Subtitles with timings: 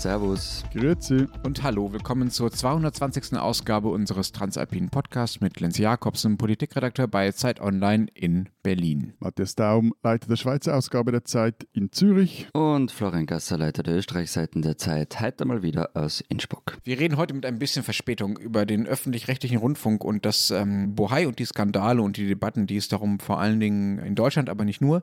[0.00, 0.64] Servus.
[0.72, 1.26] Grüezi.
[1.44, 3.36] Und hallo, willkommen zur 220.
[3.36, 9.12] Ausgabe unseres Transalpinen Podcasts mit Lenz Jakobsen, Politikredakteur bei Zeit Online in Berlin.
[9.18, 12.48] Matthias Daum, Leiter der Schweizer Ausgabe der Zeit in Zürich.
[12.54, 16.78] Und Florian Gasser, Leiter der Österreichseiten der Zeit, heute mal wieder aus Innsbruck.
[16.82, 21.28] Wir reden heute mit ein bisschen Verspätung über den öffentlich-rechtlichen Rundfunk und das ähm, Bohai
[21.28, 24.64] und die Skandale und die Debatten, die es darum vor allen Dingen in Deutschland, aber
[24.64, 25.02] nicht nur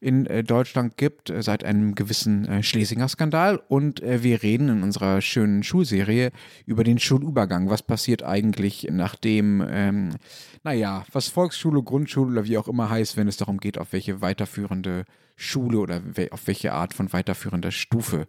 [0.00, 3.60] in äh, Deutschland gibt, äh, seit einem gewissen äh, Schlesinger Skandal.
[3.68, 6.30] Und äh, wir reden in unserer schönen Schulserie
[6.66, 7.70] über den Schulübergang.
[7.70, 10.16] Was passiert eigentlich, nachdem, ähm,
[10.64, 14.20] naja, was Volksschule, Grundschule oder wie auch immer heißt, wenn es darum geht, auf welche
[14.20, 15.04] weiterführende
[15.36, 18.26] Schule oder auf welche Art von weiterführender Stufe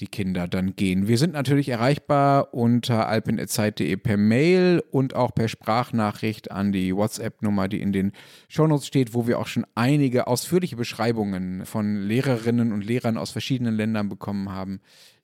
[0.00, 1.06] die Kinder dann gehen.
[1.06, 7.68] Wir sind natürlich erreichbar unter alpin.zeit.de per Mail und auch per Sprachnachricht an die WhatsApp-Nummer,
[7.68, 8.12] die in den
[8.48, 13.76] Shownotes steht, wo wir auch schon einige ausführliche Beschreibungen von Lehrerinnen und Lehrern aus verschiedenen
[13.76, 14.80] Ländern bekommen haben,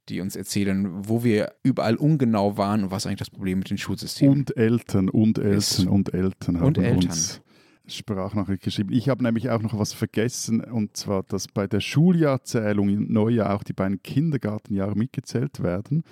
[0.09, 3.79] die uns erzählen, wo wir überall ungenau waren und was eigentlich das Problem mit den
[3.79, 5.87] Schulsystemen Und Eltern und Eltern Ist.
[5.87, 7.05] und Eltern haben Und Eltern.
[7.11, 7.41] uns
[7.87, 8.93] Sprachnachricht geschrieben.
[8.93, 13.55] Ich habe nämlich auch noch was vergessen und zwar, dass bei der Schuljahrzählung im Neujahr
[13.55, 16.03] auch die beiden Kindergartenjahre mitgezählt werden.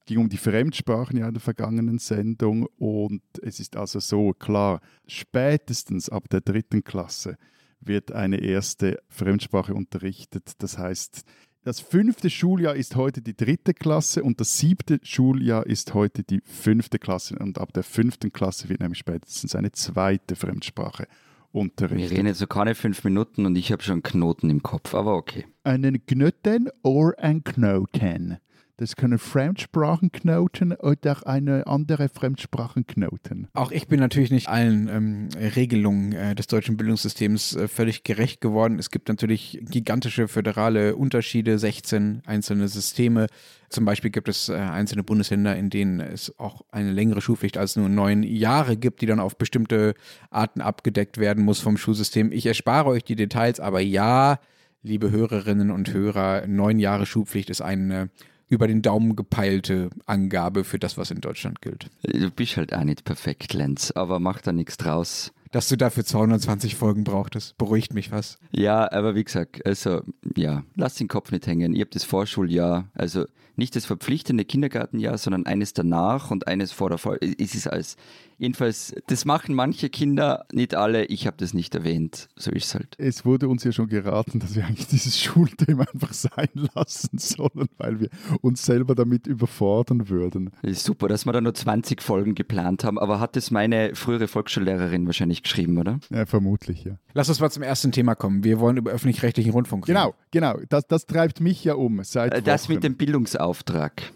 [0.00, 4.32] Es ging um die Fremdsprachen ja in der vergangenen Sendung und es ist also so
[4.32, 7.36] klar, spätestens ab der dritten Klasse
[7.80, 10.52] wird eine erste Fremdsprache unterrichtet.
[10.58, 11.22] Das heißt,
[11.64, 16.40] das fünfte Schuljahr ist heute die dritte Klasse und das siebte Schuljahr ist heute die
[16.44, 17.36] fünfte Klasse.
[17.38, 21.06] Und ab der fünften Klasse wird nämlich spätestens eine zweite Fremdsprache
[21.52, 22.18] Wir unterrichtet.
[22.18, 25.14] reden jetzt so keine fünf Minuten und ich habe schon einen Knoten im Kopf, aber
[25.14, 25.46] okay.
[25.62, 28.38] Einen Knoten oder ein Knoten.
[28.82, 33.46] Das können Fremdsprachenknoten oder eine andere Fremdsprachenknoten.
[33.54, 38.40] Auch ich bin natürlich nicht allen ähm, Regelungen äh, des deutschen Bildungssystems äh, völlig gerecht
[38.40, 38.80] geworden.
[38.80, 43.28] Es gibt natürlich gigantische föderale Unterschiede, 16 einzelne Systeme.
[43.68, 47.76] Zum Beispiel gibt es äh, einzelne Bundesländer, in denen es auch eine längere Schulpflicht als
[47.76, 49.94] nur neun Jahre gibt, die dann auf bestimmte
[50.30, 52.32] Arten abgedeckt werden muss vom Schulsystem.
[52.32, 54.40] Ich erspare euch die Details, aber ja,
[54.82, 58.10] liebe Hörerinnen und Hörer, neun Jahre Schulpflicht ist eine
[58.52, 61.88] über den Daumen gepeilte Angabe für das, was in Deutschland gilt.
[62.02, 65.32] Du bist halt auch nicht perfekt, Lenz, aber mach da nichts draus.
[65.52, 68.38] Dass du dafür 220 Folgen brauchtest, beruhigt mich was.
[68.50, 70.02] Ja, aber wie gesagt, also
[70.36, 71.72] ja, lass den Kopf nicht hängen.
[71.72, 73.24] Ihr habt das Vorschuljahr, also
[73.56, 77.18] nicht das verpflichtende Kindergartenjahr, sondern eines danach und eines vor der Voll.
[77.38, 77.96] Es ist alles.
[78.38, 81.04] Jedenfalls, das machen manche Kinder, nicht alle.
[81.04, 82.28] Ich habe das nicht erwähnt.
[82.34, 82.96] So ist es halt.
[82.98, 87.68] Es wurde uns ja schon geraten, dass wir eigentlich dieses Schulthema einfach sein lassen sollen,
[87.78, 88.08] weil wir
[88.40, 90.50] uns selber damit überfordern würden.
[90.62, 93.94] Es ist super, dass wir da nur 20 Folgen geplant haben, aber hat das meine
[93.94, 96.00] frühere Volksschullehrerin wahrscheinlich geschrieben, oder?
[96.10, 96.96] Ja, vermutlich, ja.
[97.14, 98.42] Lass uns mal zum ersten Thema kommen.
[98.42, 99.94] Wir wollen über öffentlich-rechtlichen Rundfunk reden.
[99.96, 100.58] Genau, genau.
[100.68, 102.74] Das, das treibt mich ja um seit Das Wochen.
[102.74, 103.51] mit dem Bildungsauftrag.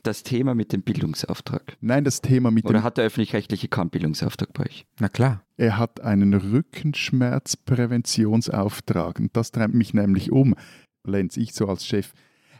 [0.02, 1.76] Das Thema mit dem Bildungsauftrag.
[1.80, 4.86] Nein, das Thema mit Oder dem hat der öffentlich-rechtliche keinen Bildungsauftrag bei euch?
[4.98, 5.44] Na klar.
[5.56, 9.20] Er hat einen Rückenschmerzpräventionsauftrag.
[9.20, 10.56] Und das treibt mich nämlich um.
[11.04, 12.12] Lenz, ich so als Chef.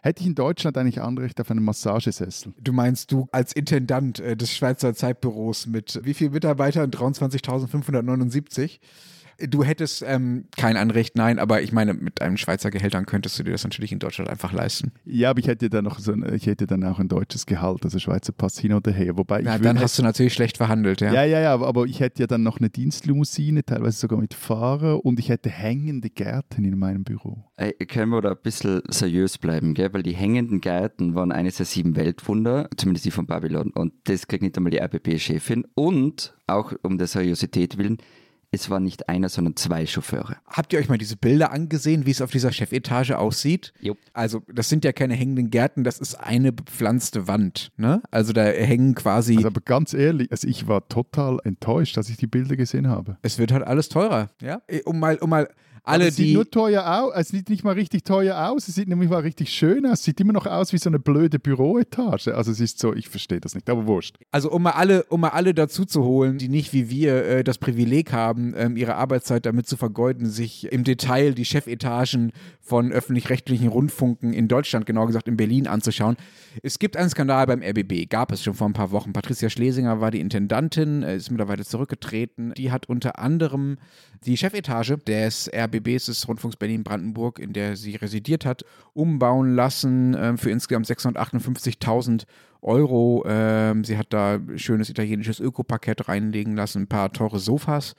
[0.03, 2.55] Hätte ich in Deutschland eigentlich Anrecht auf einen Massagesessel?
[2.61, 6.91] Du meinst du als Intendant äh, des Schweizer Zeitbüros mit wie vielen Mitarbeitern?
[6.91, 8.79] 23.579.
[9.39, 13.43] Du hättest ähm, kein Anrecht, nein, aber ich meine, mit einem Schweizer Gehältern könntest du
[13.43, 14.93] dir das natürlich in Deutschland einfach leisten.
[15.05, 17.85] Ja, aber ich hätte dann noch so ein, ich hätte dann auch ein deutsches Gehalt,
[17.85, 19.17] also Schweizer Pass hin oder her.
[19.17, 21.13] Wobei ich dann hast du natürlich schlecht verhandelt, ja.
[21.13, 24.33] ja, ja, ja, aber, aber ich hätte ja dann noch eine Dienstlimousine, teilweise sogar mit
[24.33, 27.45] Fahrer und ich hätte hängende Gärten in meinem Büro.
[27.57, 29.93] Ey, können wir da ein bisschen seriös bleiben, gell?
[29.93, 33.71] weil die hängenden Gärten waren eines der sieben Weltwunder, zumindest die von Babylon.
[33.71, 35.67] Und das kriegt nicht einmal die RBB-Chefin.
[35.75, 37.99] Und auch um der Seriosität willen,
[38.51, 40.37] es waren nicht einer, sondern zwei Chauffeure.
[40.47, 43.73] Habt ihr euch mal diese Bilder angesehen, wie es auf dieser Chefetage aussieht?
[43.81, 43.97] Jo.
[44.13, 47.73] Also, das sind ja keine hängenden Gärten, das ist eine bepflanzte Wand.
[47.77, 48.03] Ne?
[48.11, 49.37] Also, da hängen quasi.
[49.37, 53.19] Also aber ganz ehrlich, also ich war total enttäuscht, als ich die Bilder gesehen habe.
[53.23, 54.31] es wird halt alles teurer.
[54.41, 54.63] Ja?
[54.85, 55.49] Um mal, um mal
[55.87, 58.75] alle, aber es sieht nur teuer aus, es sieht nicht mal richtig teuer aus, es
[58.75, 61.39] sieht nämlich mal richtig schön aus, es sieht immer noch aus wie so eine blöde
[61.39, 62.35] Büroetage.
[62.35, 64.17] Also es ist so, ich verstehe das nicht, aber wurscht.
[64.33, 67.45] Also um mal alle, um mal alle dazu zu holen, die nicht wie wir äh,
[67.45, 72.91] das Privileg haben, ähm, ihre Arbeitszeit damit zu vergeuden, sich im Detail die Chefetagen von
[72.91, 76.17] öffentlich-rechtlichen Rundfunken in Deutschland, genauer gesagt in Berlin, anzuschauen.
[76.63, 79.13] Es gibt einen Skandal beim RBB, gab es schon vor ein paar Wochen.
[79.13, 82.53] Patricia Schlesinger war die Intendantin, äh, ist mittlerweile zurückgetreten.
[82.57, 83.79] Die hat unter anderem
[84.25, 90.37] die Chefetage des RBBs des Rundfunks Berlin-Brandenburg, in der sie residiert hat, umbauen lassen äh,
[90.37, 92.25] für insgesamt 658.000
[92.63, 93.25] Euro.
[93.27, 97.95] Ähm, sie hat da schönes italienisches Ökoparkett reinlegen lassen, ein paar teure Sofas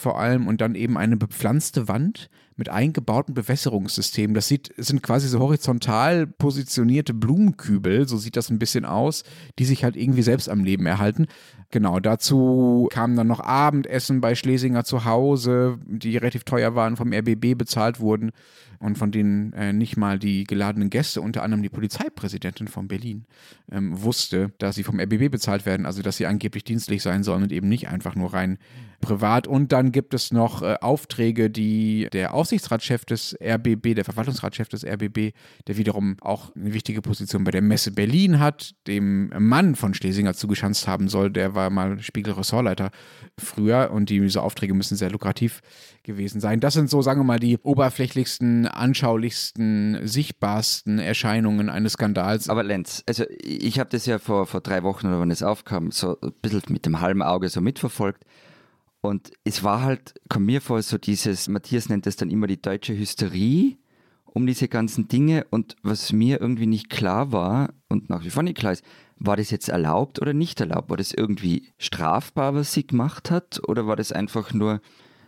[0.00, 2.30] vor allem und dann eben eine bepflanzte Wand
[2.60, 4.34] mit eingebauten Bewässerungssystemen.
[4.34, 9.24] Das sieht, sind quasi so horizontal positionierte Blumenkübel, so sieht das ein bisschen aus,
[9.58, 11.26] die sich halt irgendwie selbst am Leben erhalten.
[11.70, 17.12] Genau, dazu kam dann noch Abendessen bei Schlesinger zu Hause, die relativ teuer waren, vom
[17.12, 18.32] RBB bezahlt wurden
[18.78, 23.24] und von denen äh, nicht mal die geladenen Gäste, unter anderem die Polizeipräsidentin von Berlin,
[23.70, 27.44] ähm, wusste, dass sie vom RBB bezahlt werden, also dass sie angeblich dienstlich sein sollen
[27.44, 28.58] und eben nicht einfach nur rein
[29.00, 29.46] privat.
[29.46, 34.84] Und dann gibt es noch äh, Aufträge, die der Aufsichtsratschef des RBB, der Verwaltungsratschef des
[34.84, 35.32] RBB,
[35.66, 40.34] der wiederum auch eine wichtige Position bei der Messe Berlin hat, dem Mann von Schlesinger
[40.34, 41.30] zugeschanzt haben soll.
[41.30, 42.90] Der war mal Spiegel-Ressortleiter
[43.38, 45.60] früher und diese Aufträge müssen sehr lukrativ
[46.02, 46.60] gewesen sein.
[46.60, 52.48] Das sind so, sagen wir mal, die oberflächlichsten, anschaulichsten, sichtbarsten Erscheinungen eines Skandals.
[52.48, 55.90] Aber Lenz, also ich habe das ja vor, vor drei Wochen oder wann es aufkam,
[55.90, 58.24] so ein bisschen mit dem halben Auge so mitverfolgt.
[59.00, 62.60] Und es war halt, kommt mir vor, so dieses, Matthias nennt das dann immer die
[62.60, 63.78] deutsche Hysterie
[64.24, 65.46] um diese ganzen Dinge.
[65.50, 68.84] Und was mir irgendwie nicht klar war und nach wie vor nicht klar ist,
[69.16, 70.90] war das jetzt erlaubt oder nicht erlaubt?
[70.90, 73.60] War das irgendwie strafbar, was sie gemacht hat?
[73.68, 74.80] Oder war das einfach nur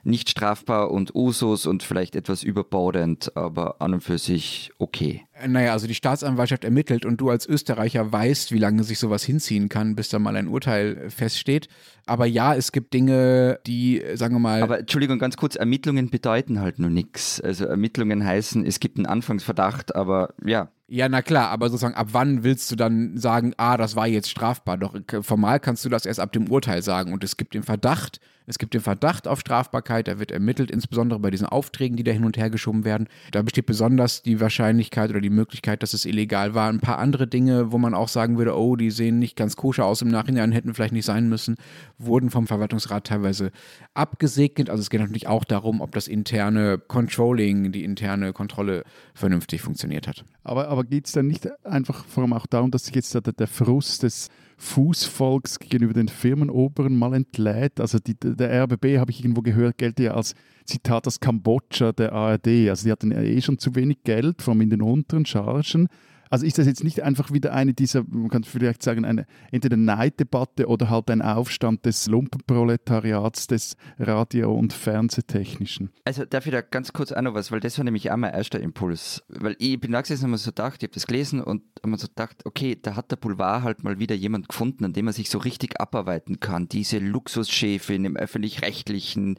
[0.05, 5.25] nicht strafbar und Usus und vielleicht etwas überbordend, aber an und für sich okay.
[5.47, 9.69] Naja, also die Staatsanwaltschaft ermittelt und du als Österreicher weißt, wie lange sich sowas hinziehen
[9.69, 11.69] kann, bis da mal ein Urteil feststeht.
[12.07, 14.63] Aber ja, es gibt Dinge, die, sagen wir mal.
[14.63, 17.41] Aber Entschuldigung, ganz kurz, Ermittlungen bedeuten halt nur nichts.
[17.41, 20.71] Also Ermittlungen heißen, es gibt einen Anfangsverdacht, aber ja.
[20.95, 24.29] Ja, na klar, aber sozusagen, ab wann willst du dann sagen, ah, das war jetzt
[24.29, 24.77] strafbar?
[24.77, 27.15] Doch formal kannst du das erst ab dem Urteil sagen.
[27.15, 31.21] Und es gibt den Verdacht, es gibt den Verdacht auf Strafbarkeit, da wird ermittelt, insbesondere
[31.21, 33.09] bei diesen Aufträgen, die da hin und her geschoben werden.
[33.31, 36.69] Da besteht besonders die Wahrscheinlichkeit oder die Möglichkeit, dass es illegal war.
[36.69, 39.87] Ein paar andere Dinge, wo man auch sagen würde, oh, die sehen nicht ganz koscher
[39.87, 41.57] aus im Nachhinein, hätten vielleicht nicht sein müssen,
[41.99, 43.53] wurden vom Verwaltungsrat teilweise
[43.95, 44.71] abgesegnet.
[44.71, 48.85] Also es geht natürlich auch darum, ob das interne Controlling, die interne Kontrolle
[49.15, 50.25] vernünftig funktioniert hat.
[50.45, 53.21] Aber, aber geht es dann nicht einfach vor allem auch darum, dass sich jetzt der,
[53.21, 57.81] der Frust des Fußvolks gegenüber den Firmenoberen mal entlädt.
[57.81, 60.35] Also die, der RBB, habe ich irgendwo gehört, gelte ja als
[60.65, 62.69] Zitat das Kambodscha der ARD.
[62.69, 65.89] Also die hatten ja eh schon zu wenig Geld, vor allem in den unteren Chargen.
[66.33, 69.77] Also ist das jetzt nicht einfach wieder eine dieser, man kann vielleicht sagen, eine entweder
[69.77, 75.91] Neiddebatte oder halt ein Aufstand des Lumpenproletariats, des Radio- und Fernsehtechnischen?
[76.07, 78.33] Also darf ich da ganz kurz auch noch was, weil das war nämlich auch mein
[78.33, 79.23] erster Impuls.
[79.29, 81.91] Weil ich bin da gesessen und mir so gedacht, ich habe das gelesen und habe
[81.91, 85.05] mir so gedacht, okay, da hat der Boulevard halt mal wieder jemand gefunden, an dem
[85.05, 86.67] man sich so richtig abarbeiten kann.
[86.67, 89.39] Diese Luxuschefin im öffentlich-rechtlichen,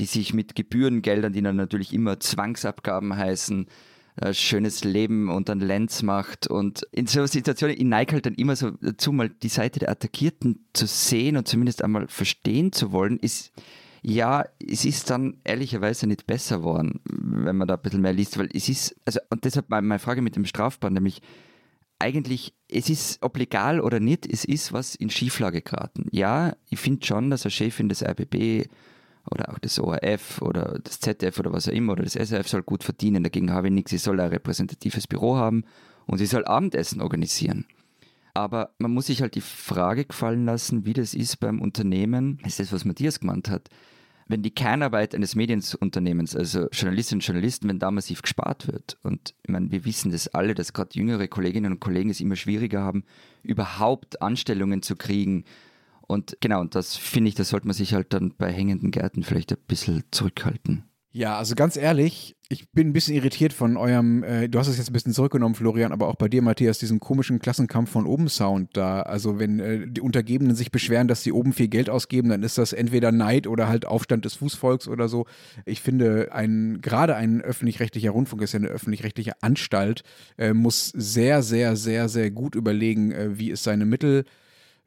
[0.00, 3.66] die sich mit Gebührengeldern, die dann natürlich immer Zwangsabgaben heißen,
[4.20, 6.46] äh, schönes Leben und dann Lenz macht.
[6.46, 9.90] Und in so Situationen, ich neige halt dann immer so dazu, mal die Seite der
[9.90, 13.52] Attackierten zu sehen und zumindest einmal verstehen zu wollen, ist,
[14.02, 18.38] ja, es ist dann ehrlicherweise nicht besser geworden, wenn man da ein bisschen mehr liest,
[18.38, 21.20] weil es ist, also, und deshalb meine Frage mit dem Strafband, nämlich,
[21.98, 26.06] eigentlich, es ist, ob legal oder nicht, es ist was in Schieflage geraten.
[26.10, 28.68] Ja, ich finde schon, dass ein Chefin des RBB
[29.30, 32.62] oder auch das ORF oder das ZDF oder was auch immer oder das SRF soll
[32.62, 33.22] gut verdienen.
[33.22, 33.90] Dagegen habe ich nichts.
[33.90, 35.64] Sie soll ein repräsentatives Büro haben
[36.06, 37.66] und sie soll Abendessen organisieren.
[38.34, 42.38] Aber man muss sich halt die Frage gefallen lassen, wie das ist beim Unternehmen.
[42.42, 43.68] Das ist das, was Matthias gemeint hat.
[44.28, 49.34] Wenn die Kernarbeit eines Medienunternehmens, also Journalistinnen und Journalisten, wenn da massiv gespart wird, und
[49.42, 52.80] ich meine, wir wissen das alle, dass gerade jüngere Kolleginnen und Kollegen es immer schwieriger
[52.80, 53.02] haben,
[53.42, 55.44] überhaupt Anstellungen zu kriegen,
[56.10, 59.22] und genau, und das finde ich, das sollte man sich halt dann bei hängenden Gärten
[59.22, 60.84] vielleicht ein bisschen zurückhalten.
[61.12, 64.76] Ja, also ganz ehrlich, ich bin ein bisschen irritiert von eurem, äh, du hast es
[64.76, 68.28] jetzt ein bisschen zurückgenommen, Florian, aber auch bei dir, Matthias, diesen komischen Klassenkampf von oben
[68.28, 69.02] Sound da.
[69.02, 72.58] Also wenn äh, die Untergebenen sich beschweren, dass sie oben viel Geld ausgeben, dann ist
[72.58, 75.26] das entweder Neid oder halt Aufstand des Fußvolks oder so.
[75.64, 80.04] Ich finde, ein, gerade ein öffentlich-rechtlicher Rundfunk ist ja eine öffentlich-rechtliche Anstalt,
[80.38, 84.24] äh, muss sehr, sehr, sehr, sehr gut überlegen, äh, wie es seine Mittel äh,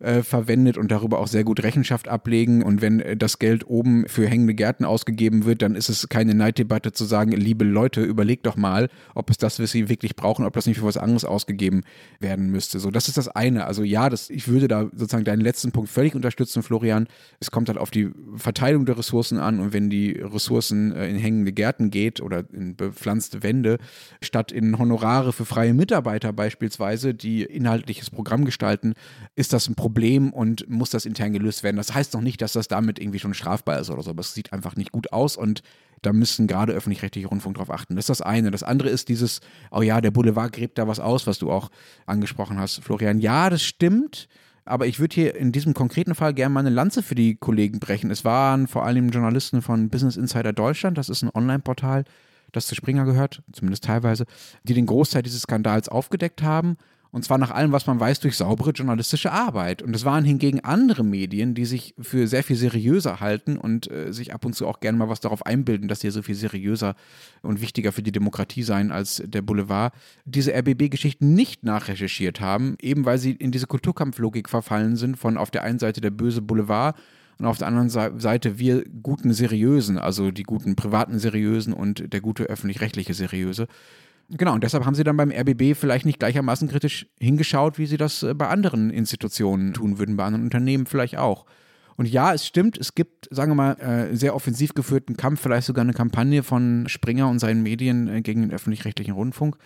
[0.03, 2.61] verwendet und darüber auch sehr gut Rechenschaft ablegen.
[2.61, 6.33] Und wenn äh, das Geld oben für hängende Gärten ausgegeben wird, dann ist es keine
[6.35, 10.45] Neiddebatte zu sagen, liebe Leute, überlegt doch mal, ob es das, was sie wirklich brauchen,
[10.45, 11.83] ob das nicht für was anderes ausgegeben
[12.19, 12.79] werden müsste.
[12.79, 13.65] So, das ist das eine.
[13.65, 17.07] Also ja, das, ich würde da sozusagen deinen letzten Punkt völlig unterstützen, Florian.
[17.39, 21.15] Es kommt halt auf die Verteilung der Ressourcen an und wenn die Ressourcen äh, in
[21.15, 23.77] hängende Gärten geht oder in bepflanzte Wände,
[24.21, 28.95] statt in Honorare für freie Mitarbeiter beispielsweise, die inhaltliches Programm gestalten,
[29.35, 31.77] ist das ein Problem Problem und muss das intern gelöst werden.
[31.77, 34.33] Das heißt noch nicht, dass das damit irgendwie schon strafbar ist oder so, aber es
[34.33, 35.61] sieht einfach nicht gut aus und
[36.01, 37.95] da müssen gerade öffentlich-rechtliche Rundfunk drauf achten.
[37.95, 38.51] Das ist das eine.
[38.51, 39.39] Das andere ist dieses,
[39.71, 41.69] oh ja, der Boulevard gräbt da was aus, was du auch
[42.05, 43.19] angesprochen hast, Florian.
[43.19, 44.27] Ja, das stimmt.
[44.65, 47.79] Aber ich würde hier in diesem konkreten Fall gerne mal eine Lanze für die Kollegen
[47.79, 48.09] brechen.
[48.11, 52.05] Es waren vor allem Journalisten von Business Insider Deutschland, das ist ein Online-Portal,
[52.51, 54.25] das zu Springer gehört, zumindest teilweise,
[54.63, 56.77] die den Großteil dieses Skandals aufgedeckt haben
[57.13, 59.83] und zwar nach allem, was man weiß, durch saubere journalistische Arbeit.
[59.83, 64.11] Und es waren hingegen andere Medien, die sich für sehr viel seriöser halten und äh,
[64.11, 66.95] sich ab und zu auch gerne mal was darauf einbilden, dass sie so viel seriöser
[67.43, 69.93] und wichtiger für die Demokratie seien als der Boulevard,
[70.25, 75.51] diese RBB-Geschichten nicht nachrecherchiert haben, eben weil sie in diese Kulturkampflogik verfallen sind von auf
[75.51, 76.97] der einen Seite der böse Boulevard
[77.37, 82.21] und auf der anderen Seite wir guten Seriösen, also die guten privaten Seriösen und der
[82.21, 83.67] gute öffentlich-rechtliche Seriöse.
[84.35, 87.97] Genau, und deshalb haben sie dann beim RBB vielleicht nicht gleichermaßen kritisch hingeschaut, wie sie
[87.97, 91.45] das äh, bei anderen Institutionen tun würden, bei anderen Unternehmen vielleicht auch.
[91.95, 95.67] Und ja, es stimmt, es gibt, sagen wir mal, äh, sehr offensiv geführten Kampf, vielleicht
[95.67, 99.57] sogar eine Kampagne von Springer und seinen Medien äh, gegen den öffentlich-rechtlichen Rundfunk.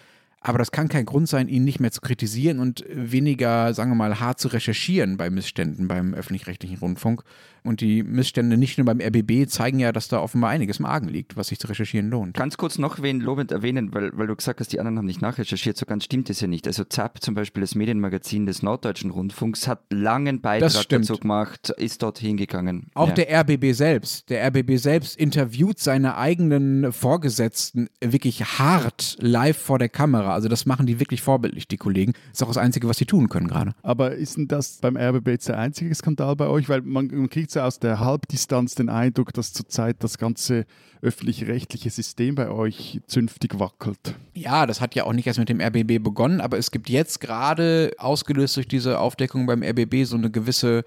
[0.48, 3.96] Aber das kann kein Grund sein, ihn nicht mehr zu kritisieren und weniger, sagen wir
[3.96, 7.24] mal, hart zu recherchieren bei Missständen beim öffentlich-rechtlichen Rundfunk.
[7.68, 11.10] Und die Missstände nicht nur beim RBB zeigen ja, dass da offenbar einiges im Argen
[11.10, 12.34] liegt, was sich zu recherchieren lohnt.
[12.38, 15.22] Ganz kurz noch wen lobend erwähnen, weil, weil du gesagt hast, die anderen haben nicht
[15.22, 15.76] nachrecherchiert.
[15.76, 16.66] So ganz stimmt es ja nicht.
[16.66, 22.04] Also ZAP, zum Beispiel das Medienmagazin des Norddeutschen Rundfunks, hat langen Beitrag dazu gemacht, ist
[22.04, 22.90] dort hingegangen.
[22.94, 23.16] Auch ja.
[23.16, 24.30] der RBB selbst.
[24.30, 30.37] Der RBB selbst interviewt seine eigenen Vorgesetzten wirklich hart live vor der Kamera.
[30.38, 32.14] Also das machen die wirklich vorbildlich, die Kollegen.
[32.14, 33.74] Das ist auch das Einzige, was sie tun können gerade.
[33.82, 36.70] Aber ist denn das beim RBB jetzt der einzige Skandal bei euch?
[36.70, 40.68] Weil man, man kriegt so aus der Halbdistanz den Eindruck, dass zurzeit das ganze
[41.02, 44.14] öffentlich-rechtliche System bei euch zünftig wackelt.
[44.36, 47.20] Ja, das hat ja auch nicht erst mit dem RBB begonnen, aber es gibt jetzt
[47.20, 50.84] gerade, ausgelöst durch diese Aufdeckung beim RBB, so eine gewisse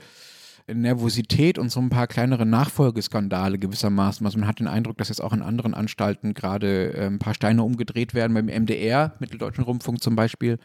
[0.74, 4.26] Nervosität und so ein paar kleinere Nachfolgeskandale gewissermaßen.
[4.26, 7.34] Also man hat den Eindruck, dass jetzt auch in anderen Anstalten gerade äh, ein paar
[7.34, 8.34] Steine umgedreht werden.
[8.34, 10.58] Beim MDR, Mitteldeutschen Rundfunk zum Beispiel,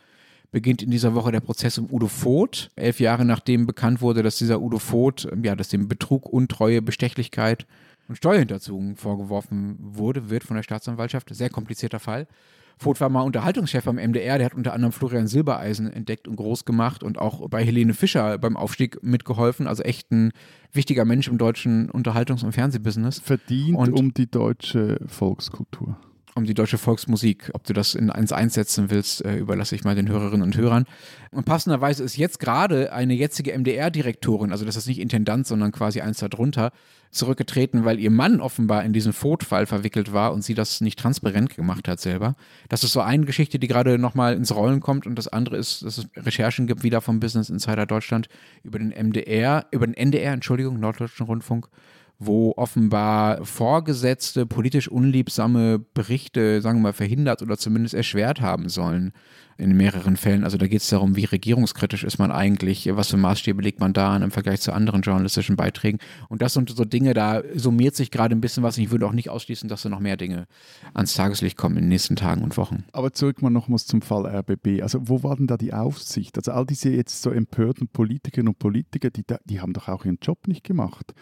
[0.52, 2.72] beginnt in dieser Woche der Prozess um Udo Voth.
[2.76, 6.82] Elf Jahre nachdem bekannt wurde, dass dieser Udo Voth, ähm, ja, dass dem Betrug, Untreue,
[6.82, 7.66] Bestechlichkeit
[8.08, 11.34] und Steuerhinterziehung vorgeworfen wurde, wird von der Staatsanwaltschaft.
[11.34, 12.28] Sehr komplizierter Fall.
[12.78, 16.66] Voth war mal Unterhaltungschef beim MDR, der hat unter anderem Florian Silbereisen entdeckt und groß
[16.66, 19.68] gemacht und auch bei Helene Fischer beim Aufstieg mitgeholfen.
[19.68, 20.32] Also echt ein
[20.72, 23.20] wichtiger Mensch im deutschen Unterhaltungs- und Fernsehbusiness.
[23.20, 25.98] Verdient und um die deutsche Volkskultur
[26.36, 27.50] um die deutsche Volksmusik.
[27.54, 30.86] Ob du das in eins einsetzen willst, äh, überlasse ich mal den Hörerinnen und Hörern.
[31.32, 36.02] Und passenderweise ist jetzt gerade eine jetzige MDR-Direktorin, also das ist nicht Intendant, sondern quasi
[36.02, 36.72] eins darunter,
[37.12, 41.56] zurückgetreten, weil ihr Mann offenbar in diesen Fotfall verwickelt war und sie das nicht transparent
[41.56, 42.36] gemacht hat selber.
[42.68, 45.84] Das ist so eine Geschichte, die gerade nochmal ins Rollen kommt und das andere ist,
[45.84, 48.28] dass es Recherchen gibt, wieder vom Business Insider Deutschland
[48.64, 51.70] über den MDR, über den NDR, Entschuldigung, Norddeutschen Rundfunk,
[52.20, 59.12] wo offenbar vorgesetzte, politisch unliebsame Berichte, sagen wir mal, verhindert oder zumindest erschwert haben sollen
[59.58, 60.44] in mehreren Fällen.
[60.44, 63.94] Also da geht es darum, wie regierungskritisch ist man eigentlich, was für Maßstäbe legt man
[63.94, 66.00] da an im Vergleich zu anderen journalistischen Beiträgen.
[66.28, 68.78] Und das sind so Dinge, da summiert sich gerade ein bisschen was.
[68.78, 70.48] Ich würde auch nicht ausschließen, dass da noch mehr Dinge
[70.94, 72.84] ans Tageslicht kommen in den nächsten Tagen und Wochen.
[72.92, 74.82] Aber zurück mal nochmals zum Fall RBB.
[74.82, 76.38] Also wo war denn da die Aufsicht?
[76.38, 80.20] Also all diese jetzt so empörten Politikerinnen und Politiker, die, die haben doch auch ihren
[80.22, 81.14] Job nicht gemacht.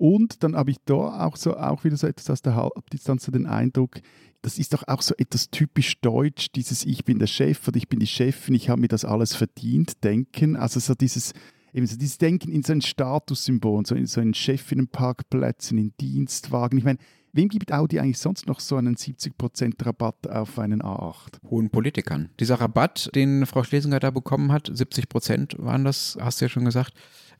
[0.00, 3.32] Und dann habe ich da auch so auch wieder so etwas aus der Halbdistanz so
[3.32, 4.00] den Eindruck,
[4.40, 7.86] das ist doch auch so etwas typisch deutsch, dieses Ich bin der Chef oder ich
[7.86, 10.56] bin die Chefin, ich habe mir das alles verdient, Denken.
[10.56, 11.34] Also so dieses,
[11.74, 16.78] eben so dieses Denken in so ein Statussymbol, so in so einen Chefinnenparkplätzen, in Dienstwagen.
[16.78, 16.98] Ich meine,
[17.32, 21.38] Wem gibt Audi eigentlich sonst noch so einen 70% Rabatt auf einen A8?
[21.48, 22.30] Hohen Politikern.
[22.40, 26.64] Dieser Rabatt, den Frau Schlesinger da bekommen hat, 70% waren das, hast du ja schon
[26.64, 26.92] gesagt,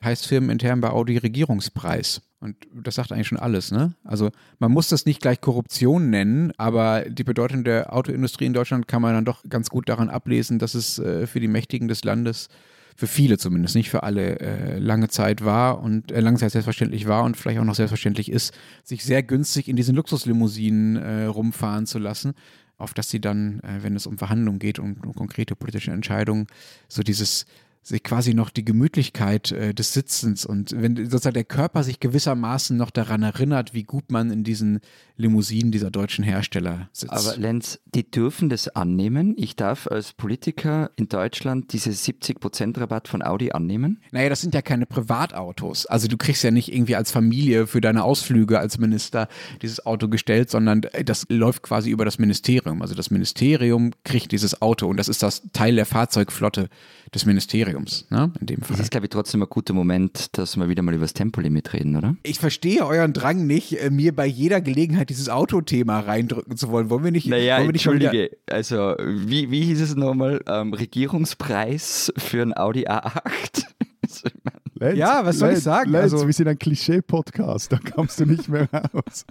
[0.05, 2.23] heißt firmenintern bei Audi Regierungspreis.
[2.41, 3.95] Und das sagt eigentlich schon alles, ne?
[4.03, 8.89] Also man muss das nicht gleich Korruption nennen, aber die Bedeutung der Autoindustrie in Deutschland
[8.89, 12.03] kann man dann doch ganz gut daran ablesen, dass es äh, für die Mächtigen des
[12.03, 12.49] Landes,
[12.97, 17.07] für viele zumindest, nicht für alle, äh, lange Zeit war und äh, lange Zeit selbstverständlich
[17.07, 18.55] war und vielleicht auch noch selbstverständlich ist,
[18.85, 22.33] sich sehr günstig in diesen Luxuslimousinen äh, rumfahren zu lassen
[22.81, 26.47] auf dass sie dann, äh, wenn es um Verhandlungen geht und um konkrete politische Entscheidungen,
[26.89, 27.45] so dieses
[27.83, 32.77] sich quasi noch die Gemütlichkeit äh, des Sitzens und wenn sozusagen der Körper sich gewissermaßen
[32.77, 34.81] noch daran erinnert, wie gut man in diesen
[35.17, 37.13] Limousinen dieser deutschen Hersteller sitzt.
[37.13, 39.35] Aber Lenz, die dürfen das annehmen.
[39.37, 44.01] Ich darf als Politiker in Deutschland diese 70% Rabatt von Audi annehmen?
[44.13, 45.87] Naja, das sind ja keine Privatautos.
[45.87, 49.29] Also du kriegst ja nicht irgendwie als Familie für deine Ausflüge als Minister
[49.63, 52.83] dieses Auto gestellt, sondern das läuft quasi über das Ministerium.
[52.83, 56.69] Also das Ministerium kriegt dieses Auto und das ist das Teil der Fahrzeugflotte
[57.15, 57.70] des Ministeriums,
[58.11, 58.33] ne?
[58.41, 58.77] in dem Fall.
[58.77, 61.73] Das ist, glaube ich, trotzdem ein guter Moment, dass wir wieder mal über das Tempolimit
[61.73, 62.17] reden, oder?
[62.23, 66.91] Ich verstehe euren Drang nicht, äh, mir bei jeder Gelegenheit dieses Autothema reindrücken zu wollen.
[66.91, 67.27] Wollen wir nicht?
[67.29, 68.37] Naja, wollen wir nicht entschuldige.
[68.49, 70.41] Also, wie, wie hieß es nochmal?
[70.47, 73.65] Ähm, Regierungspreis für ein Audi A8?
[74.75, 75.91] Lenz, Ja, was soll ich Lenz, sagen?
[75.93, 79.25] Lenz, Also- wir sind ein Klischee-Podcast, da kommst du nicht mehr raus.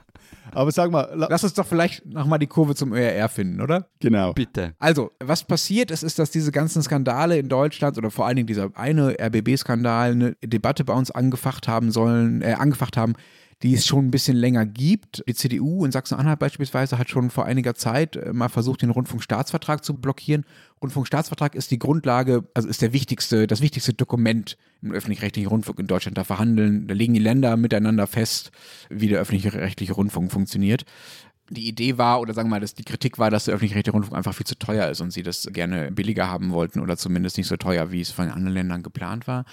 [0.53, 3.87] Aber sag mal, la- Lass uns doch vielleicht nochmal die Kurve zum ÖRR finden, oder?
[3.99, 4.33] genau.
[4.33, 4.73] Bitte.
[4.79, 8.47] Also, was passiert ist, ist, dass diese ganzen Skandale in Deutschland oder vor allen Dingen
[8.47, 13.13] dieser eine RBB-Skandal eine Debatte bei uns angefacht haben sollen, äh, angefacht haben,
[13.61, 15.23] die es schon ein bisschen länger gibt.
[15.27, 19.83] Die CDU in Sachsen-Anhalt beispielsweise hat schon vor einiger Zeit äh, mal versucht, den Rundfunkstaatsvertrag
[19.83, 20.45] zu blockieren.
[20.81, 25.87] Rundfunkstaatsvertrag ist die Grundlage, also ist der wichtigste, das wichtigste Dokument im öffentlich-rechtlichen Rundfunk in
[25.87, 26.17] Deutschland.
[26.17, 28.51] Da verhandeln, da legen die Länder miteinander fest,
[28.89, 30.85] wie der öffentlich-rechtliche Rundfunk funktioniert
[31.49, 34.17] die Idee war, oder sagen wir mal, dass die Kritik war, dass der öffentlich-rechtliche Rundfunk
[34.17, 37.47] einfach viel zu teuer ist und sie das gerne billiger haben wollten oder zumindest nicht
[37.47, 39.45] so teuer, wie es von anderen Ländern geplant war.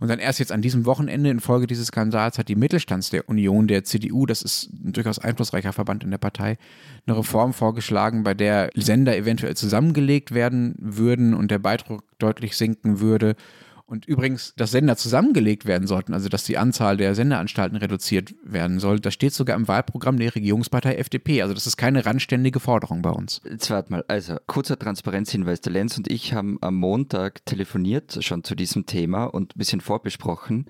[0.00, 3.68] Und dann erst jetzt an diesem Wochenende infolge dieses Skandals hat die Mittelstands der Union
[3.68, 6.58] der CDU, das ist ein durchaus einflussreicher Verband in der Partei,
[7.06, 13.00] eine Reform vorgeschlagen, bei der Sender eventuell zusammengelegt werden würden und der Beitrag deutlich sinken
[13.00, 13.36] würde.
[13.86, 18.80] Und übrigens, dass Sender zusammengelegt werden sollten, also dass die Anzahl der Sendeanstalten reduziert werden
[18.80, 21.42] soll, das steht sogar im Wahlprogramm der Regierungspartei FDP.
[21.42, 23.42] Also das ist keine randständige Forderung bei uns.
[23.44, 25.60] Jetzt warte mal, also kurzer Transparenzhinweis.
[25.60, 29.82] Der Lenz und ich haben am Montag telefoniert schon zu diesem Thema und ein bisschen
[29.82, 30.64] vorbesprochen.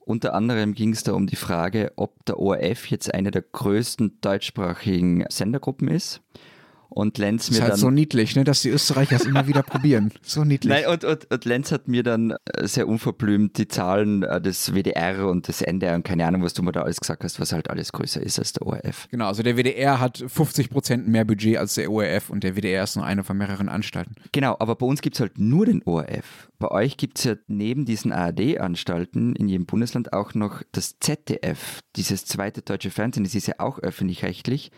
[0.00, 4.20] Unter anderem ging es da um die Frage, ob der ORF jetzt eine der größten
[4.20, 6.22] deutschsprachigen Sendergruppen ist.
[6.90, 7.78] Und Lenz mir ist halt dann.
[7.78, 10.10] so niedlich, ne, dass die Österreicher es immer wieder probieren.
[10.22, 10.72] So niedlich.
[10.72, 14.72] Nein, und, und, und Lenz hat mir dann äh, sehr unverblümt die Zahlen äh, des
[14.72, 17.52] WDR und des NDR und keine Ahnung, was du mir da alles gesagt hast, was
[17.52, 19.06] halt alles größer ist als der ORF.
[19.10, 22.84] Genau, also der WDR hat 50 Prozent mehr Budget als der ORF und der WDR
[22.84, 24.14] ist nur eine von mehreren Anstalten.
[24.32, 26.48] Genau, aber bei uns gibt es halt nur den ORF.
[26.58, 31.80] Bei euch gibt es ja neben diesen ARD-Anstalten in jedem Bundesland auch noch das ZDF,
[31.96, 34.70] dieses zweite deutsche Fernsehen, das ist ja auch öffentlich-rechtlich.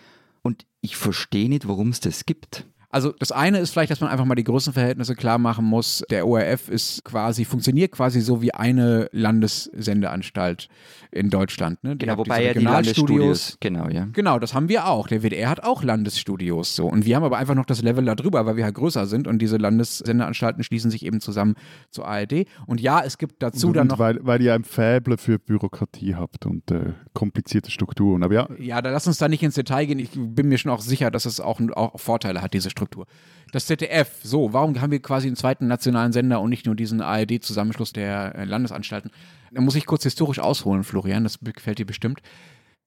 [0.43, 2.67] Und ich verstehe nicht, warum es das gibt.
[2.91, 6.03] Also das eine ist vielleicht, dass man einfach mal die Größenverhältnisse klar machen muss.
[6.11, 10.69] Der ORF ist quasi, funktioniert quasi so wie eine Landessendeanstalt
[11.13, 11.83] in Deutschland.
[11.85, 11.97] Ne?
[11.97, 13.57] Die Genau, wobei ja die Regionalstudios.
[13.57, 14.09] Landesstudios, genau, ja.
[14.13, 15.07] Genau, das haben wir auch.
[15.07, 16.87] Der WDR hat auch Landesstudios so.
[16.87, 19.29] Und wir haben aber einfach noch das Level da drüber, weil wir halt größer sind
[19.29, 21.55] und diese Landessendeanstalten schließen sich eben zusammen
[21.91, 22.47] zur ARD.
[22.67, 24.01] Und ja, es gibt dazu und, dann noch.
[24.01, 28.25] weil, weil ihr ein Fäble für Bürokratie habt und äh, komplizierte Strukturen.
[28.25, 30.01] Aber ja, Ja, da lass uns da nicht ins Detail gehen.
[30.01, 32.80] Ich bin mir schon auch sicher, dass es auch, auch Vorteile hat, diese Struktur.
[33.53, 37.01] Das ZDF, so, warum haben wir quasi einen zweiten nationalen Sender und nicht nur diesen
[37.01, 39.11] ARD-Zusammenschluss der äh, Landesanstalten?
[39.51, 42.21] Da muss ich kurz historisch ausholen, Florian, das gefällt dir bestimmt.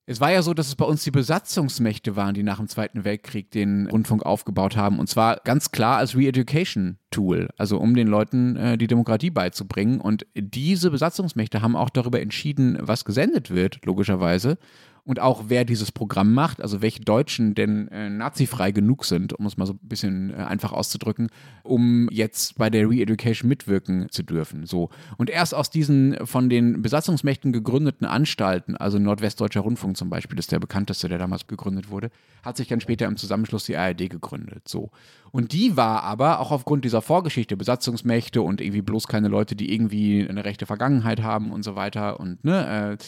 [0.06, 3.06] Es war ja so, dass es bei uns die Besatzungsmächte waren, die nach dem Zweiten
[3.06, 5.00] Weltkrieg den Rundfunk aufgebaut haben.
[5.00, 10.02] Und zwar ganz klar als Re-Education-Tool, also um den Leuten äh, die Demokratie beizubringen.
[10.02, 14.58] Und diese Besatzungsmächte haben auch darüber entschieden, was gesendet wird, logischerweise.
[15.06, 19.46] Und auch wer dieses Programm macht, also welche Deutschen denn äh, nazifrei genug sind, um
[19.46, 21.30] es mal so ein bisschen äh, einfach auszudrücken,
[21.64, 24.66] um jetzt bei der Re-Education mitwirken zu dürfen.
[24.66, 24.90] So.
[25.18, 30.46] Und erst aus diesen von den Besatzungsmächten gegründeten Anstalten, also Nordwestdeutscher Rundfunk zum Beispiel, das
[30.46, 32.10] ist der bekannteste, der damals gegründet wurde,
[32.42, 34.70] hat sich dann später im Zusammenschluss die ARD gegründet.
[34.70, 34.90] So.
[35.32, 39.74] Und die war aber auch aufgrund dieser Vorgeschichte, Besatzungsmächte und irgendwie bloß keine Leute, die
[39.74, 43.04] irgendwie eine rechte Vergangenheit haben und so weiter und ne, äh,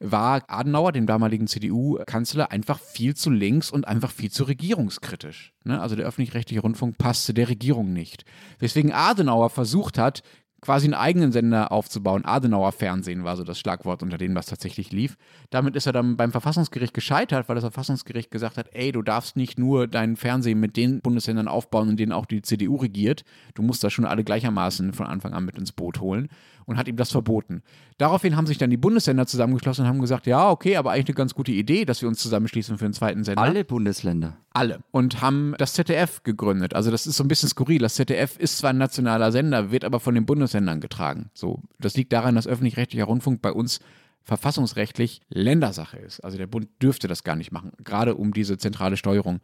[0.00, 5.52] war Adenauer, dem damaligen CDU-Kanzler, einfach viel zu links und einfach viel zu regierungskritisch.
[5.64, 5.80] Ne?
[5.80, 8.24] Also der öffentlich-rechtliche Rundfunk passte der Regierung nicht.
[8.58, 10.22] Weswegen Adenauer versucht hat,
[10.60, 12.24] quasi einen eigenen Sender aufzubauen.
[12.24, 15.16] Adenauer Fernsehen war so das Schlagwort, unter dem das tatsächlich lief.
[15.50, 19.36] Damit ist er dann beim Verfassungsgericht gescheitert, weil das Verfassungsgericht gesagt hat, ey, du darfst
[19.36, 23.24] nicht nur deinen Fernsehen mit den Bundesländern aufbauen, in denen auch die CDU regiert.
[23.54, 26.28] Du musst da schon alle gleichermaßen von Anfang an mit ins Boot holen
[26.70, 27.64] und hat ihm das verboten.
[27.98, 31.16] Daraufhin haben sich dann die Bundesländer zusammengeschlossen und haben gesagt, ja, okay, aber eigentlich eine
[31.16, 33.42] ganz gute Idee, dass wir uns zusammenschließen für einen zweiten Sender.
[33.42, 34.36] Alle Bundesländer.
[34.52, 34.78] Alle.
[34.92, 36.74] Und haben das ZDF gegründet.
[36.74, 37.80] Also das ist so ein bisschen skurril.
[37.80, 41.30] Das ZDF ist zwar ein nationaler Sender, wird aber von den Bundesländern getragen.
[41.34, 43.80] So, das liegt daran, dass öffentlich-rechtlicher Rundfunk bei uns
[44.22, 46.20] verfassungsrechtlich Ländersache ist.
[46.20, 49.40] Also der Bund dürfte das gar nicht machen, gerade um diese zentrale Steuerung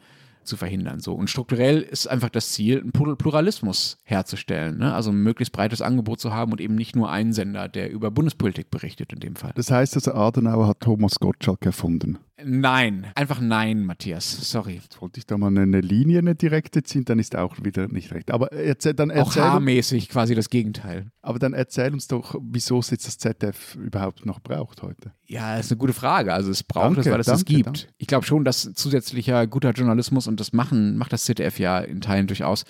[0.46, 1.00] zu verhindern.
[1.00, 1.14] So.
[1.14, 4.78] Und strukturell ist einfach das Ziel, einen Plur- Pluralismus herzustellen.
[4.78, 4.94] Ne?
[4.94, 8.10] Also ein möglichst breites Angebot zu haben und eben nicht nur einen Sender, der über
[8.10, 9.52] Bundespolitik berichtet in dem Fall.
[9.54, 12.18] das heißt also, Adenauer hat Thomas Gottschalk erfunden.
[12.44, 14.50] Nein, einfach nein, Matthias.
[14.50, 14.74] Sorry.
[14.74, 18.12] Jetzt wollte ich da mal eine Linie, eine direkte ziehen, dann ist auch wieder nicht
[18.12, 18.30] recht.
[18.30, 21.10] Aber erzähl, dann, Auch erzähl, haarmäßig quasi das Gegenteil.
[21.22, 25.12] aber dann erzähl uns doch, wieso es jetzt das ZDF überhaupt noch braucht heute.
[25.24, 26.34] Ja, das ist eine gute Frage.
[26.34, 27.66] Also es braucht Danke, es, weil es das danke, gibt.
[27.66, 27.80] danke.
[27.96, 32.02] Ich glaube schon, dass zusätzlicher guter Journalismus und das machen, macht das ZDF ja in
[32.02, 32.64] Teilen durchaus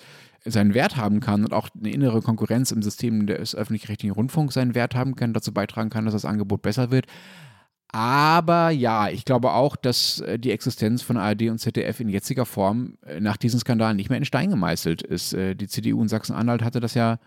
[0.45, 4.75] seinen Wert haben kann und auch eine innere Konkurrenz im System des öffentlich-rechtlichen Rundfunks seinen
[4.75, 7.05] Wert haben kann, dazu beitragen kann, dass das Angebot besser wird.
[7.89, 12.45] Aber ja, ich glaube auch, dass äh, die Existenz von ARD und ZDF in jetziger
[12.45, 15.33] Form äh, nach diesen Skandalen nicht mehr in Stein gemeißelt ist.
[15.33, 17.17] Äh, Die CDU in Sachsen-Anhalt hatte das ja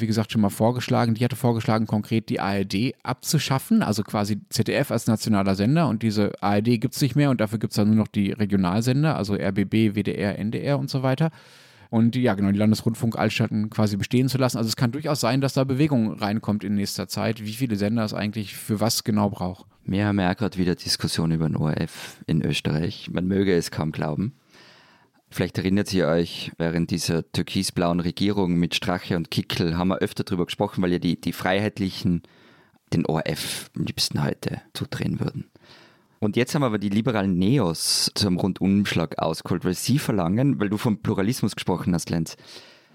[0.00, 1.14] wie gesagt, schon mal vorgeschlagen.
[1.14, 6.32] Die hatte vorgeschlagen, konkret die ARD abzuschaffen, also quasi ZDF als nationaler Sender und diese
[6.40, 9.34] ARD gibt es nicht mehr und dafür gibt es dann nur noch die Regionalsender, also
[9.34, 11.30] RBB, WDR, NDR und so weiter.
[11.90, 14.58] Und ja, genau, die Landesrundfunkanstalten quasi bestehen zu lassen.
[14.58, 18.04] Also es kann durchaus sein, dass da Bewegung reinkommt in nächster Zeit, wie viele Sender
[18.04, 19.66] es eigentlich für was genau braucht.
[19.84, 23.08] Wir haben ja gerade wieder Diskussion über den ORF in Österreich.
[23.10, 24.34] Man möge es kaum glauben.
[25.30, 30.24] Vielleicht erinnert ihr euch, während dieser türkisblauen Regierung mit Strache und Kickel haben wir öfter
[30.24, 32.22] darüber gesprochen, weil ja die, die Freiheitlichen
[32.92, 35.50] den ORF am liebsten heute zudrehen würden.
[36.20, 40.76] Und jetzt haben aber die liberalen Neos zum Rundumschlag ausgeholt, weil sie verlangen, weil du
[40.76, 42.36] vom Pluralismus gesprochen hast, Lenz,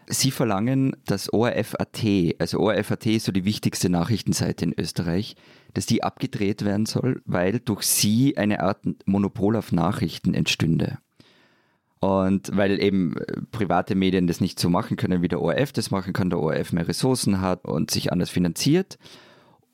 [0.07, 2.03] sie verlangen, dass ORF.at,
[2.39, 5.35] also ORF.at ist so die wichtigste Nachrichtenseite in Österreich,
[5.73, 10.97] dass die abgedreht werden soll, weil durch sie eine Art Monopol auf Nachrichten entstünde.
[11.99, 15.89] Und weil eben äh, private Medien das nicht so machen können, wie der ORF das
[15.89, 18.97] machen kann, der ORF mehr Ressourcen hat und sich anders finanziert.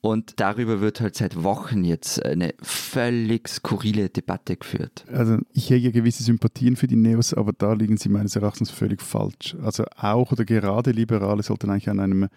[0.02, 5.04] Und darüber wird halt seit Wochen jetzt eine völlig skurrile Debatte geführt.
[5.12, 9.02] Also ich hege gewisse Sympathien für die Neos, aber da liegen sie meines Erachtens völlig
[9.02, 9.58] falsch.
[9.62, 12.30] Also auch oder gerade Liberale sollten eigentlich an einem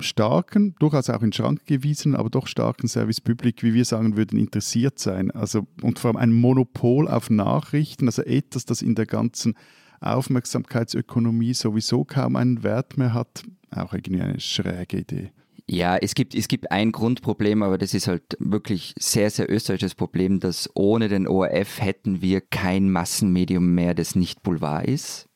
[0.00, 4.38] starken, durchaus auch in Schrank gewiesen, aber doch starken Service Public, wie wir sagen würden,
[4.38, 5.30] interessiert sein.
[5.30, 9.54] Also, und vor allem ein Monopol auf Nachrichten, also etwas, das in der ganzen
[10.00, 15.32] Aufmerksamkeitsökonomie sowieso kaum einen Wert mehr hat, auch irgendwie eine schräge Idee.
[15.70, 19.94] Ja, es gibt, es gibt ein Grundproblem, aber das ist halt wirklich sehr, sehr österreichisches
[19.94, 25.28] Problem, dass ohne den ORF hätten wir kein Massenmedium mehr, das nicht Boulevard ist.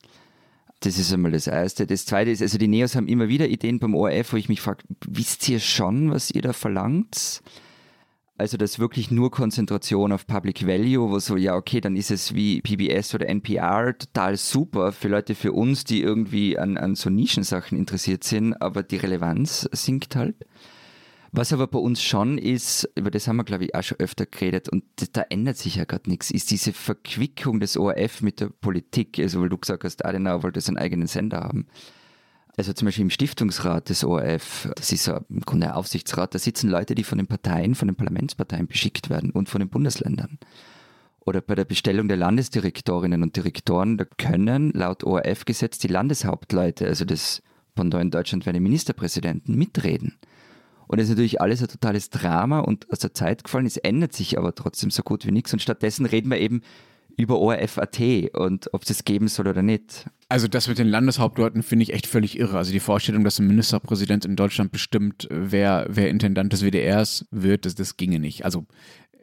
[0.81, 1.87] Das ist einmal das Erste.
[1.87, 4.63] Das Zweite ist, also die Neos haben immer wieder Ideen beim ORF, wo ich mich
[4.63, 7.43] frage, wisst ihr schon, was ihr da verlangt?
[8.43, 12.35] Also das wirklich nur Konzentration auf Public Value, wo so, ja, okay, dann ist es
[12.35, 17.09] wie PBS oder NPR total super für Leute für uns, die irgendwie an, an so
[17.09, 20.35] Nischensachen interessiert sind, aber die Relevanz sinkt halt.
[21.31, 24.27] Was aber bei uns schon ist, über das haben wir, glaube ich, auch schon öfter
[24.27, 28.49] geredet und da ändert sich ja gerade nichts, ist diese Verquickung des ORF mit der
[28.49, 29.21] Politik.
[29.21, 31.69] Also, weil du gesagt hast, Adenauer wollte seinen eigenen Sender haben.
[32.57, 36.39] Also zum Beispiel im Stiftungsrat des ORF, das ist ja im Grunde ein Aufsichtsrat, da
[36.39, 40.39] sitzen Leute, die von den Parteien, von den Parlamentsparteien beschickt werden und von den Bundesländern.
[41.21, 47.05] Oder bei der Bestellung der Landesdirektorinnen und Direktoren, da können laut ORF-Gesetz die Landeshauptleute, also
[47.05, 47.43] das
[47.75, 50.19] Pendant in Deutschland die Ministerpräsidenten, mitreden.
[50.89, 53.65] Und das ist natürlich alles ein totales Drama und aus der Zeit gefallen.
[53.65, 55.53] Es ändert sich aber trotzdem so gut wie nichts.
[55.53, 56.61] Und stattdessen reden wir eben
[57.17, 58.01] über ORF.at
[58.35, 60.07] und ob es das geben soll oder nicht.
[60.29, 62.57] Also das mit den Landeshauptleuten finde ich echt völlig irre.
[62.57, 67.67] Also die Vorstellung, dass ein Ministerpräsident in Deutschland bestimmt, wer, wer Intendant des WDRs wird,
[67.67, 68.45] das, das ginge nicht.
[68.45, 68.67] Also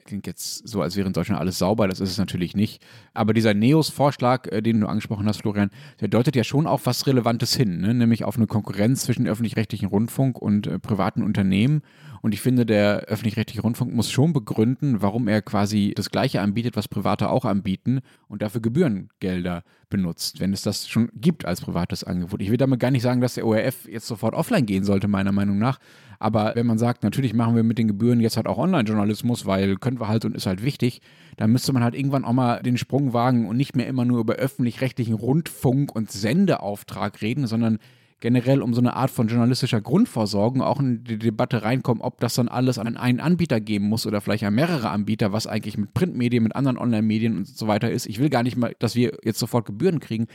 [0.10, 2.82] klingt jetzt so, als wäre in Deutschland alles sauber, das ist es natürlich nicht.
[3.13, 5.69] Aber dieser Neos-Vorschlag, äh, den du angesprochen hast, Florian,
[6.02, 7.93] der deutet ja schon auf was Relevantes hin, ne?
[7.93, 11.82] nämlich auf eine Konkurrenz zwischen öffentlich-rechtlichen Rundfunk und äh, privaten Unternehmen.
[12.22, 16.76] Und ich finde, der öffentlich-rechtliche Rundfunk muss schon begründen, warum er quasi das Gleiche anbietet,
[16.76, 22.04] was Private auch anbieten und dafür Gebührengelder benutzt, wenn es das schon gibt als privates
[22.04, 22.41] Angebot.
[22.41, 25.32] Ich will damit gar nicht sagen, dass der ORF jetzt sofort offline gehen sollte, meiner
[25.32, 25.80] Meinung nach.
[26.19, 29.77] Aber wenn man sagt, natürlich machen wir mit den Gebühren jetzt halt auch Online-Journalismus, weil
[29.77, 31.01] können wir halt und ist halt wichtig,
[31.38, 34.19] dann müsste man halt irgendwann auch mal den Sprung wagen und nicht mehr immer nur
[34.19, 37.79] über öffentlich-rechtlichen Rundfunk und Sendeauftrag reden, sondern
[38.19, 42.36] generell um so eine Art von journalistischer Grundversorgung auch in die Debatte reinkommen, ob das
[42.36, 45.93] dann alles an einen Anbieter geben muss oder vielleicht an mehrere Anbieter, was eigentlich mit
[45.93, 48.08] Printmedien, mit anderen Online-Medien und so weiter ist.
[48.08, 50.27] Ich will gar nicht mal, dass wir jetzt sofort Gebühren kriegen,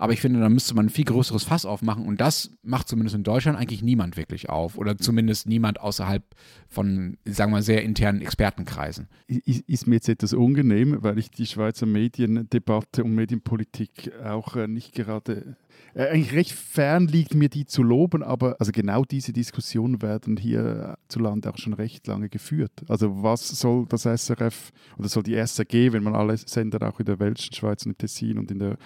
[0.00, 3.14] aber ich finde, da müsste man ein viel größeres Fass aufmachen und das macht zumindest
[3.16, 6.24] in Deutschland eigentlich niemand wirklich auf oder zumindest niemand außerhalb
[6.68, 9.08] von, sagen wir mal, sehr internen Expertenkreisen.
[9.26, 14.94] Ist mir jetzt etwas unangenehm, weil ich die Schweizer Mediendebatte und Medienpolitik auch äh, nicht
[14.94, 15.58] gerade
[15.92, 20.38] äh, eigentlich recht fern liegt mir die zu loben, aber also genau diese Diskussionen werden
[20.38, 22.72] hier zu Land auch schon recht lange geführt.
[22.88, 27.04] Also was soll das SRF oder soll die SRG, wenn man alle Sender auch in
[27.04, 28.78] der Welschen Schweiz und in Tessin und in der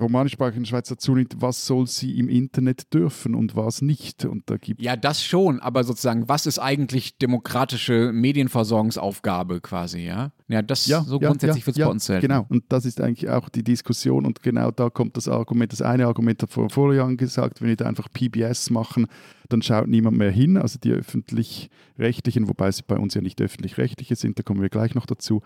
[0.00, 4.24] romanischsprachigen Schweiz dazu nicht, was soll sie im Internet dürfen und was nicht.
[4.24, 10.32] Und da gibt ja, das schon, aber sozusagen, was ist eigentlich demokratische Medienversorgungsaufgabe quasi, ja?
[10.48, 12.26] Ja, das ja, so ja, grundsätzlich ja, wird es ja, bei uns selten.
[12.26, 15.82] Genau, und das ist eigentlich auch die Diskussion und genau da kommt das Argument, das
[15.82, 19.06] eine Argument hat vor Vorjahren gesagt, wenn wir da einfach PBS machen,
[19.48, 24.16] dann schaut niemand mehr hin, also die öffentlich-rechtlichen, wobei sie bei uns ja nicht öffentlich-rechtliche
[24.16, 25.42] sind, da kommen wir gleich noch dazu,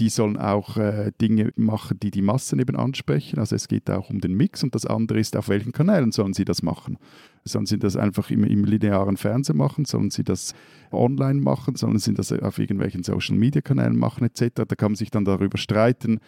[0.00, 3.38] die sollen auch äh, Dinge machen, die die Massen eben ansprechen.
[3.38, 6.34] Also es geht auch um den Mix und das andere ist, auf welchen Kanälen sollen
[6.34, 6.98] sie das machen.
[7.44, 9.84] Sollen sie das einfach im, im linearen Fernsehen machen?
[9.84, 10.54] Sollen sie das
[10.90, 11.76] online machen?
[11.76, 14.64] Sollen sie das auf irgendwelchen Social-Media-Kanälen machen etc.?
[14.66, 16.18] Da kann man sich dann darüber streiten,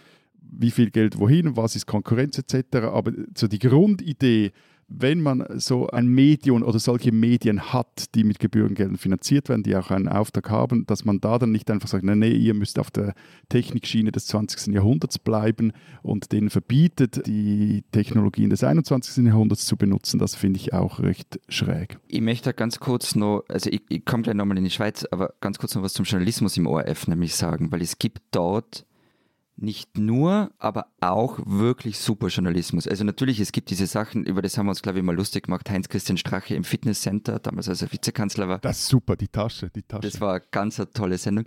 [0.41, 2.77] wie viel Geld wohin, was ist Konkurrenz etc.
[2.85, 4.53] Aber so die Grundidee,
[4.89, 9.75] wenn man so ein Medium oder solche Medien hat, die mit Gebührengeldern finanziert werden, die
[9.77, 12.91] auch einen Auftrag haben, dass man da dann nicht einfach sagt, nee, ihr müsst auf
[12.91, 13.15] der
[13.49, 14.75] Technikschiene des 20.
[14.75, 15.73] Jahrhunderts bleiben
[16.03, 19.25] und denen verbietet, die Technologien des 21.
[19.25, 21.99] Jahrhunderts zu benutzen, das finde ich auch recht schräg.
[22.07, 25.35] Ich möchte ganz kurz noch, also ich, ich komme gleich nochmal in die Schweiz, aber
[25.41, 28.87] ganz kurz noch was zum Journalismus im ORF nämlich sagen, weil es gibt dort
[29.57, 32.87] nicht nur, aber auch wirklich super Journalismus.
[32.87, 35.45] Also natürlich, es gibt diese Sachen, über das haben wir uns, glaube ich, mal lustig
[35.45, 35.71] gemacht.
[35.71, 38.59] Heinz-Christian Strache im Fitnesscenter, damals als er Vizekanzler war.
[38.59, 40.09] Das ist super, die Tasche, die Tasche.
[40.09, 41.47] Das war eine ganz eine tolle Sendung.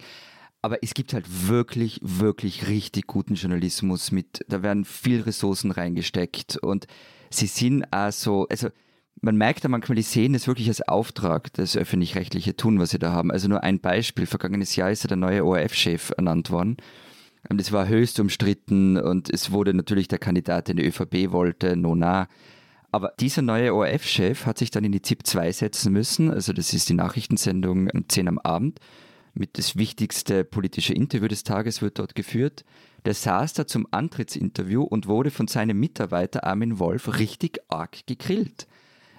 [0.62, 6.58] Aber es gibt halt wirklich, wirklich richtig guten Journalismus mit, da werden viel Ressourcen reingesteckt
[6.58, 6.86] und
[7.30, 8.69] sie sind also, also
[9.22, 13.00] man merkt da manchmal, die sehen das wirklich als Auftrag, das öffentlich-rechtliche tun, was sie
[13.00, 13.32] da haben.
[13.32, 16.78] Also nur ein Beispiel, vergangenes Jahr ist ja der neue ORF-Chef ernannt worden.
[17.47, 21.78] Und es war höchst umstritten und es wurde natürlich der Kandidat, den die ÖVP wollte,
[21.78, 22.28] Nona.
[22.91, 26.73] Aber dieser neue ORF-Chef hat sich dann in die ZIP 2 setzen müssen, also das
[26.73, 28.80] ist die Nachrichtensendung um 10 am Abend,
[29.34, 32.65] mit das wichtigste politische Interview des Tages wird dort geführt.
[33.06, 38.67] Der saß da zum Antrittsinterview und wurde von seinem Mitarbeiter Armin Wolf richtig arg gegrillt.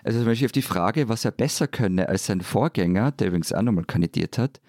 [0.02, 3.52] Also zum Beispiel auf die Frage, was er besser könne als sein Vorgänger, der übrigens
[3.52, 4.61] auch nochmal kandidiert hat,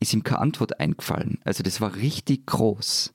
[0.00, 1.38] ist ihm keine Antwort eingefallen.
[1.44, 3.14] Also das war richtig groß.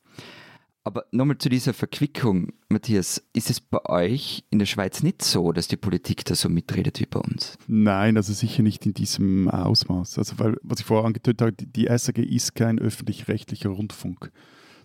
[0.90, 5.52] Aber nochmal zu dieser Verquickung, Matthias, ist es bei euch in der Schweiz nicht so,
[5.52, 7.58] dass die Politik da so mitredet wie bei uns?
[7.68, 10.18] Nein, also sicher nicht in diesem Ausmaß.
[10.18, 14.32] Also weil, was ich vorher angetötet habe, die SAG ist kein öffentlich-rechtlicher Rundfunk,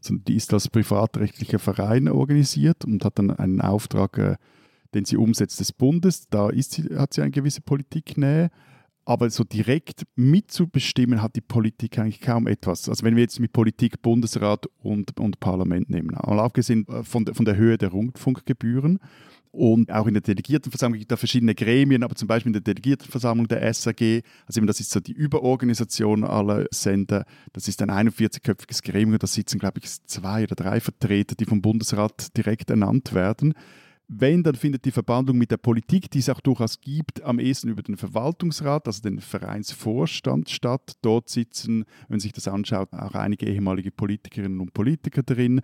[0.00, 4.36] sondern die ist als privatrechtlicher Verein organisiert und hat dann einen Auftrag, äh,
[4.94, 6.28] den sie umsetzt des Bundes.
[6.28, 8.50] Da ist sie, hat sie eine gewisse Politiknähe
[9.04, 12.88] aber so direkt mitzubestimmen hat die Politik eigentlich kaum etwas.
[12.88, 17.26] Also wenn wir jetzt mit Politik Bundesrat und, und Parlament nehmen, mal abgesehen äh, von,
[17.26, 18.98] von der Höhe der Rundfunkgebühren
[19.54, 23.46] und auch in der Delegiertenversammlung gibt es verschiedene Gremien, aber zum Beispiel in der Delegiertenversammlung
[23.46, 28.82] der SAG, also eben das ist so die Überorganisation aller Sender, das ist ein 41-köpfiges
[28.82, 33.54] Gremium, da sitzen glaube ich zwei oder drei Vertreter, die vom Bundesrat direkt ernannt werden.
[34.06, 37.68] Wenn, dann findet die Verbandlung mit der Politik, die es auch durchaus gibt, am ehesten
[37.68, 40.96] über den Verwaltungsrat, also den Vereinsvorstand statt.
[41.00, 45.62] Dort sitzen, wenn man sich das anschaut, auch einige ehemalige Politikerinnen und Politiker drin.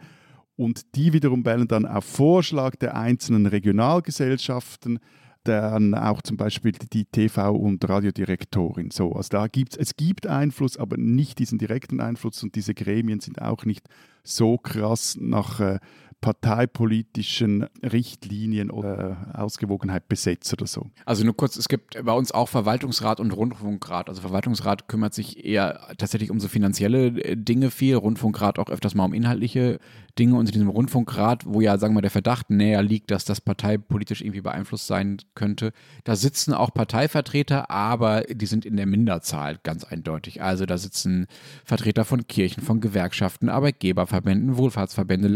[0.56, 4.98] Und die wiederum wählen dann auf Vorschlag der einzelnen Regionalgesellschaften
[5.44, 8.90] dann auch zum Beispiel die TV- und Radiodirektorin.
[8.90, 13.20] So, also da gibt's, es gibt Einfluss, aber nicht diesen direkten Einfluss und diese Gremien
[13.20, 13.86] sind auch nicht
[14.22, 15.78] so krass nach äh,
[16.20, 20.90] parteipolitischen Richtlinien oder Ausgewogenheit besetzt oder so.
[21.04, 24.08] Also nur kurz, es gibt bei uns auch Verwaltungsrat und Rundfunkrat.
[24.08, 28.94] Also Verwaltungsrat kümmert sich eher tatsächlich um so finanzielle äh, Dinge viel, Rundfunkrat auch öfters
[28.94, 29.78] mal um inhaltliche
[30.18, 33.40] Dinge und in diesem Rundfunkrat, wo ja, sagen wir, der Verdacht näher liegt, dass das
[33.40, 35.72] parteipolitisch irgendwie beeinflusst sein könnte,
[36.04, 40.42] da sitzen auch Parteivertreter, aber die sind in der Minderzahl ganz eindeutig.
[40.42, 41.26] Also da sitzen
[41.64, 45.28] Vertreter von Kirchen, von Gewerkschaften, Arbeitgeberverbänden, Wohlfahrtsverbände,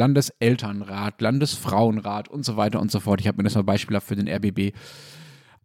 [0.78, 3.20] Landeselternrat, Landesfrauenrat und so weiter und so fort.
[3.20, 4.74] Ich habe mir das mal beispielhaft für den RBB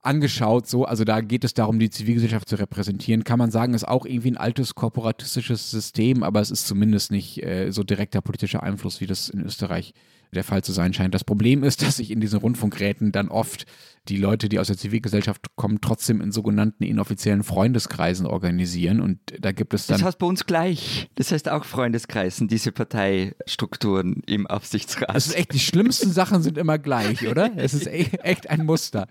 [0.02, 0.68] angeschaut.
[0.68, 3.24] So, also da geht es darum, die Zivilgesellschaft zu repräsentieren.
[3.24, 7.44] Kann man sagen, ist auch irgendwie ein altes korporatistisches System, aber es ist zumindest nicht
[7.44, 9.94] äh, so direkter politischer Einfluss, wie das in Österreich
[10.36, 11.14] der Fall zu sein scheint.
[11.14, 13.66] Das Problem ist, dass sich in diesen Rundfunkräten dann oft
[14.08, 19.02] die Leute, die aus der Zivilgesellschaft kommen, trotzdem in sogenannten inoffiziellen Freundeskreisen organisieren.
[19.02, 19.98] Und da gibt es dann.
[19.98, 21.10] Das heißt bei uns gleich.
[21.16, 25.16] Das heißt auch Freundeskreisen, diese Parteistrukturen im Aufsichtsrat.
[25.16, 27.52] Das ist echt, die schlimmsten Sachen sind immer gleich, oder?
[27.56, 29.08] Es ist e-, echt ein Muster.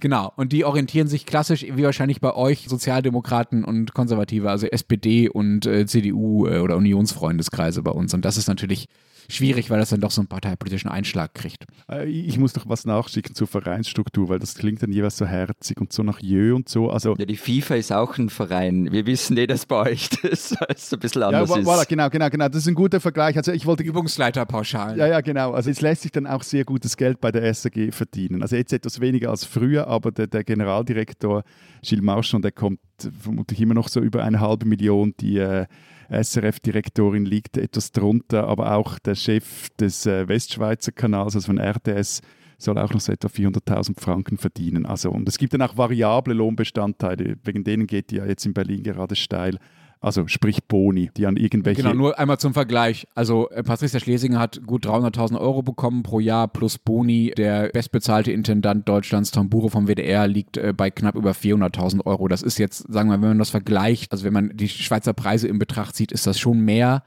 [0.00, 0.32] Genau.
[0.36, 5.66] Und die orientieren sich klassisch, wie wahrscheinlich bei euch, Sozialdemokraten und Konservative, also SPD und
[5.66, 8.12] äh, CDU äh, oder Unionsfreundeskreise bei uns.
[8.12, 8.88] Und das ist natürlich
[9.28, 11.64] schwierig, weil das dann doch so einen parteipolitischen Einschlag kriegt.
[11.90, 15.80] Äh, ich muss noch was nachschicken zur Vereinsstruktur, weil das klingt dann jeweils so herzig
[15.80, 16.90] und so nach Jö und so.
[16.90, 18.90] Also ja, die FIFA ist auch ein Verein.
[18.92, 20.54] Wir wissen eh, dass bei euch das
[20.92, 21.68] ein bisschen anders ja, ist.
[21.68, 22.48] Voilà, genau, genau, genau.
[22.48, 23.36] Das ist ein guter Vergleich.
[23.36, 24.98] Also ich wollte Übungsleiterpauschal.
[24.98, 25.52] Ja, ja, genau.
[25.52, 28.42] Also es lässt sich dann auch sehr gutes Geld bei der SAG verdienen.
[28.42, 31.44] Also jetzt etwas weniger als früher, aber der, der Generaldirektor
[31.82, 32.80] Gilles Marchand, der kommt
[33.20, 35.14] vermutlich immer noch so über eine halbe Million.
[35.20, 35.66] Die äh,
[36.10, 42.20] SRF-Direktorin liegt etwas drunter, aber auch der Chef des äh, Westschweizer Kanals, also von RTS,
[42.58, 44.86] soll auch noch so etwa 400.000 Franken verdienen.
[44.86, 48.54] Also, und es gibt dann auch variable Lohnbestandteile, wegen denen geht die ja jetzt in
[48.54, 49.58] Berlin gerade steil.
[50.04, 51.80] Also sprich Boni, die an irgendwelche...
[51.80, 53.08] Genau, nur einmal zum Vergleich.
[53.14, 57.32] Also äh, Patricia Schlesinger hat gut 300.000 Euro bekommen pro Jahr plus Boni.
[57.34, 62.28] Der bestbezahlte Intendant Deutschlands, Tom Bure vom WDR, liegt äh, bei knapp über 400.000 Euro.
[62.28, 65.48] Das ist jetzt, sagen wir, wenn man das vergleicht, also wenn man die Schweizer Preise
[65.48, 67.02] in Betracht zieht, ist das schon mehr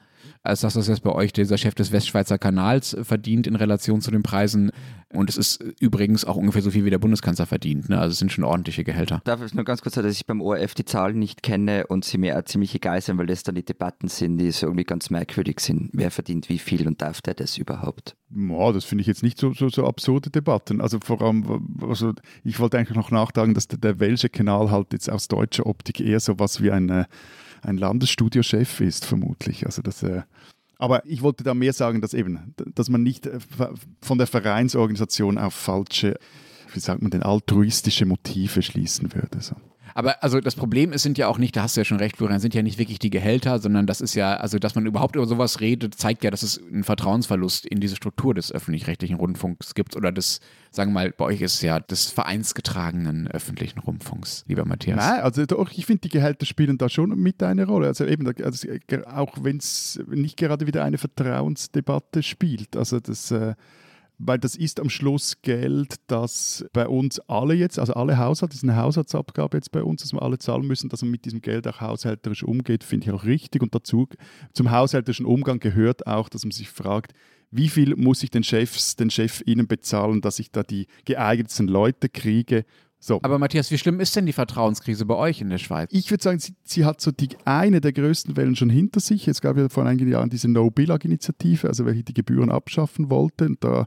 [0.48, 4.12] als das, was jetzt bei euch dieser Chef des Westschweizer Kanals verdient in Relation zu
[4.12, 4.72] den Preisen
[5.14, 7.88] Und es ist übrigens auch ungefähr so viel wie der Bundeskanzler verdient.
[7.88, 7.98] Ne?
[7.98, 9.22] Also es sind schon ordentliche Gehälter.
[9.24, 12.04] Darf ich nur ganz kurz sagen, dass ich beim ORF die Zahlen nicht kenne und
[12.04, 14.84] sie mir auch ziemlich egal sind, weil das dann die Debatten sind, die so irgendwie
[14.84, 15.92] ganz merkwürdig sind.
[15.94, 18.18] Wer verdient wie viel und darf der das überhaupt?
[18.36, 20.82] Ja, das finde ich jetzt nicht so, so, so absurde Debatten.
[20.82, 24.92] Also vor allem, also ich wollte eigentlich noch nachtragen, dass der, der Welsche Kanal halt
[24.92, 27.06] jetzt aus deutscher Optik eher so was wie ein,
[27.68, 29.66] ein Landesstudiochef ist, vermutlich.
[29.66, 30.24] Also das, äh,
[30.78, 33.40] aber ich wollte da mehr sagen, dass eben, dass man nicht äh,
[34.02, 36.18] von der Vereinsorganisation auf falsche,
[36.74, 39.42] wie sagt man denn, altruistische Motive schließen würde.
[39.42, 39.56] So.
[39.98, 42.18] Aber also das Problem ist, sind ja auch nicht, da hast du ja schon recht,
[42.18, 45.16] Florian, sind ja nicht wirklich die Gehälter, sondern das ist ja, also dass man überhaupt
[45.16, 49.74] über sowas redet, zeigt ja, dass es einen Vertrauensverlust in diese Struktur des öffentlich-rechtlichen Rundfunks
[49.74, 54.46] gibt oder des, sagen wir mal, bei euch ist es ja des vereinsgetragenen öffentlichen Rundfunks,
[54.48, 54.98] lieber Matthias.
[54.98, 57.88] Nein, also doch, ich finde, die Gehälter spielen da schon mit eine Rolle.
[57.88, 58.68] Also eben, also
[59.08, 62.78] auch wenn es nicht gerade wieder eine Vertrauensdebatte spielt.
[62.78, 63.56] Also das äh,
[64.20, 68.64] weil das ist am Schluss Geld, das bei uns alle jetzt, also alle Haushalte, das
[68.64, 71.42] ist eine Haushaltsabgabe jetzt bei uns, dass wir alle zahlen müssen, dass man mit diesem
[71.42, 73.62] Geld auch haushälterisch umgeht, finde ich auch richtig.
[73.62, 74.08] Und dazu,
[74.54, 77.14] zum haushälterischen Umgang gehört auch, dass man sich fragt,
[77.52, 82.10] wie viel muss ich den Chefs, den ChefInnen bezahlen, dass ich da die geeignetsten Leute
[82.10, 82.66] kriege
[83.00, 83.20] so.
[83.22, 85.90] Aber Matthias, wie schlimm ist denn die Vertrauenskrise bei euch in der Schweiz?
[85.92, 89.28] Ich würde sagen, sie, sie, hat so die eine der größten Wellen schon hinter sich.
[89.28, 93.46] Es gab ja vor einigen Jahren diese No-Billag-Initiative, also welche die Gebühren abschaffen wollte.
[93.46, 93.86] Und da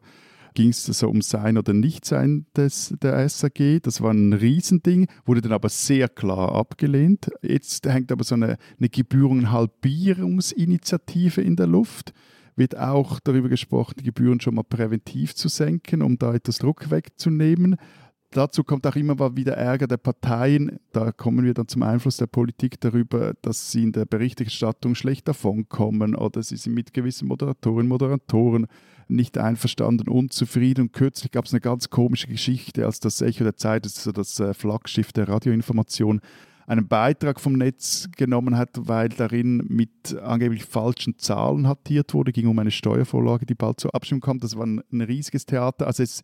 [0.55, 3.81] ging es so um Sein oder Nichtsein des, der SAG.
[3.83, 7.33] Das war ein Riesending, wurde dann aber sehr klar abgelehnt.
[7.43, 12.13] Jetzt hängt aber so eine, eine Gebührenhalbierungsinitiative in der Luft
[12.57, 16.91] wird auch darüber gesprochen, die Gebühren schon mal präventiv zu senken, um da etwas Druck
[16.91, 17.77] wegzunehmen.
[18.33, 20.79] Dazu kommt auch immer mal wieder Ärger der Parteien.
[20.93, 25.27] Da kommen wir dann zum Einfluss der Politik darüber, dass sie in der Berichterstattung schlecht
[25.27, 28.67] davonkommen oder sie sind mit gewissen Moderatorinnen und Moderatoren
[29.09, 30.83] nicht einverstanden, unzufrieden.
[30.83, 34.05] Und kürzlich gab es eine ganz komische Geschichte, als das Echo der Zeit, das ist
[34.05, 36.21] so das äh, Flaggschiff der Radioinformation,
[36.69, 42.47] einen Beitrag vom Netz genommen hat, weil darin mit angeblich falschen Zahlen hatiert wurde, ging
[42.47, 44.45] um eine Steuervorlage, die bald zur Abstimmung kommt.
[44.45, 45.89] Das war ein, ein riesiges Theater.
[45.89, 46.23] Also es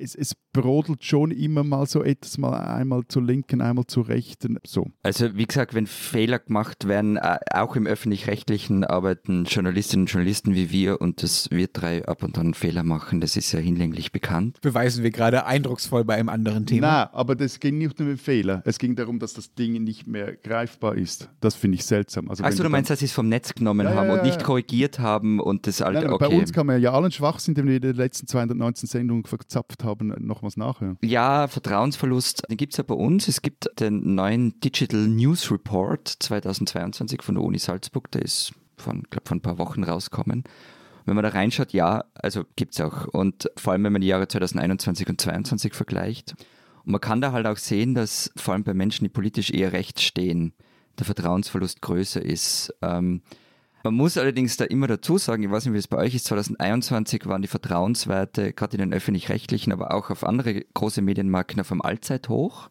[0.00, 4.58] es, es, brodelt schon immer mal so etwas, mal einmal zur linken, einmal zur rechten.
[4.66, 4.88] So.
[5.04, 10.56] Also wie gesagt, wenn Fehler gemacht werden, äh, auch im öffentlich-rechtlichen arbeiten Journalistinnen und Journalisten
[10.56, 14.10] wie wir und das wir drei ab und an Fehler machen, das ist ja hinlänglich
[14.10, 14.60] bekannt.
[14.60, 17.04] Beweisen wir gerade eindrucksvoll bei einem anderen Thema.
[17.04, 18.62] Nein, aber das ging nicht um den Fehler.
[18.64, 21.30] Es ging darum, dass das Ding nicht mehr greifbar ist.
[21.40, 22.28] Das finde ich seltsam.
[22.28, 24.26] Also Achso, du meinst, dass sie es vom Netz genommen ja, haben ja, ja, und
[24.26, 26.28] nicht korrigiert haben und das alte, Nein, okay.
[26.28, 29.84] Bei uns kann man ja allen Schwachsinn, den wir in den letzten 219 Sendungen verzapft
[29.84, 30.98] haben, haben, noch was nachhören.
[31.02, 33.28] Ja, Vertrauensverlust, den gibt es ja bei uns.
[33.28, 39.02] Es gibt den neuen Digital News Report 2022 von der Uni Salzburg, der ist von,
[39.10, 40.44] glaube von ein paar Wochen rauskommen.
[41.06, 43.06] Wenn man da reinschaut, ja, also gibt es auch.
[43.06, 46.34] Und vor allem, wenn man die Jahre 2021 und 2022 vergleicht.
[46.84, 49.72] Und man kann da halt auch sehen, dass vor allem bei Menschen, die politisch eher
[49.72, 50.52] rechts stehen,
[50.98, 52.74] der Vertrauensverlust größer ist.
[52.82, 53.22] Ähm,
[53.82, 56.26] man muss allerdings da immer dazu sagen, ich weiß nicht, wie es bei euch ist,
[56.26, 61.72] 2021 waren die Vertrauenswerte gerade in den öffentlich-rechtlichen, aber auch auf andere große Medienmarken auf
[61.72, 62.70] einem Allzeithoch.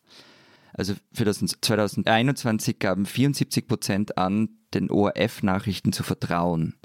[0.74, 6.76] Also für das 2021 gaben 74 Prozent an, den ORF-Nachrichten zu vertrauen.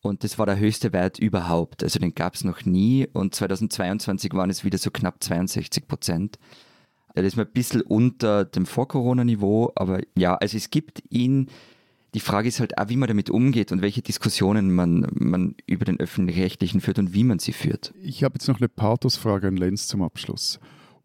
[0.00, 1.82] Und das war der höchste Wert überhaupt.
[1.82, 3.08] Also den gab es noch nie.
[3.12, 6.38] Und 2022 waren es wieder so knapp 62 Prozent.
[7.14, 11.48] Das ist mal ein bisschen unter dem Vor-Corona-Niveau, aber ja, also es gibt ihn
[12.14, 15.84] die Frage ist halt auch, wie man damit umgeht und welche Diskussionen man, man über
[15.84, 17.92] den öffentlich-rechtlichen führt und wie man sie führt.
[18.02, 20.58] Ich habe jetzt noch eine Pathos-Frage an Lenz zum Abschluss.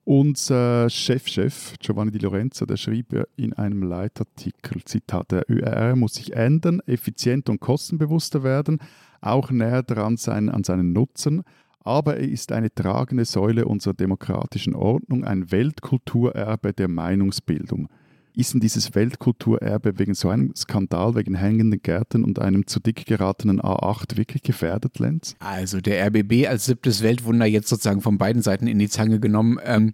[0.05, 6.33] Unser Chefchef Giovanni Di Lorenzo, der schrieb in einem Leitartikel, Zitat, der ÖR muss sich
[6.33, 8.79] ändern, effizienter und kostenbewusster werden,
[9.21, 11.43] auch näher dran sein an seinen Nutzen,
[11.85, 17.87] aber er ist eine tragende Säule unserer demokratischen Ordnung, ein Weltkulturerbe der Meinungsbildung.
[18.35, 23.05] Ist denn dieses Weltkulturerbe wegen so einem Skandal, wegen hängenden Gärten und einem zu dick
[23.05, 25.35] geratenen A8 wirklich gefährdet, Lenz?
[25.39, 29.59] Also der RBB als siebtes Weltwunder jetzt sozusagen von beiden Seiten in die Zange genommen.
[29.63, 29.93] Ähm,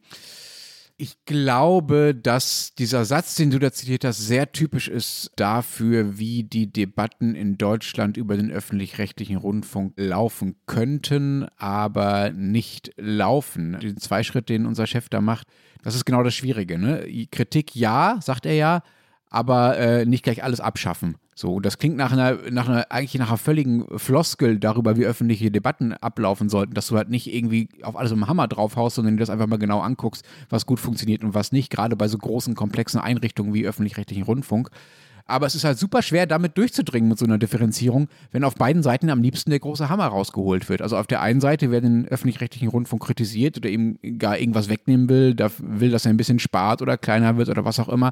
[1.01, 6.43] ich glaube, dass dieser Satz, den du da zitiert hast, sehr typisch ist dafür, wie
[6.43, 13.79] die Debatten in Deutschland über den öffentlich-rechtlichen Rundfunk laufen könnten, aber nicht laufen.
[13.79, 15.47] Den Zweischritt, den unser Chef da macht,
[15.83, 16.77] das ist genau das Schwierige.
[16.77, 17.07] Ne?
[17.31, 18.83] Kritik ja, sagt er ja,
[19.29, 21.15] aber äh, nicht gleich alles abschaffen.
[21.35, 25.05] So, und das klingt nach einer, nach einer, eigentlich nach einer völligen Floskel darüber, wie
[25.05, 29.15] öffentliche Debatten ablaufen sollten, dass du halt nicht irgendwie auf alles dem Hammer draufhaust, sondern
[29.15, 32.17] dir das einfach mal genau anguckst, was gut funktioniert und was nicht, gerade bei so
[32.17, 34.69] großen, komplexen Einrichtungen wie öffentlich-rechtlichen Rundfunk.
[35.29, 38.83] Aber es ist halt super schwer, damit durchzudringen mit so einer Differenzierung, wenn auf beiden
[38.83, 40.81] Seiten am liebsten der große Hammer rausgeholt wird.
[40.81, 45.07] Also auf der einen Seite, wer den öffentlich-rechtlichen Rundfunk kritisiert oder ihm gar irgendwas wegnehmen
[45.09, 48.11] will, da will, dass er ein bisschen spart oder kleiner wird oder was auch immer,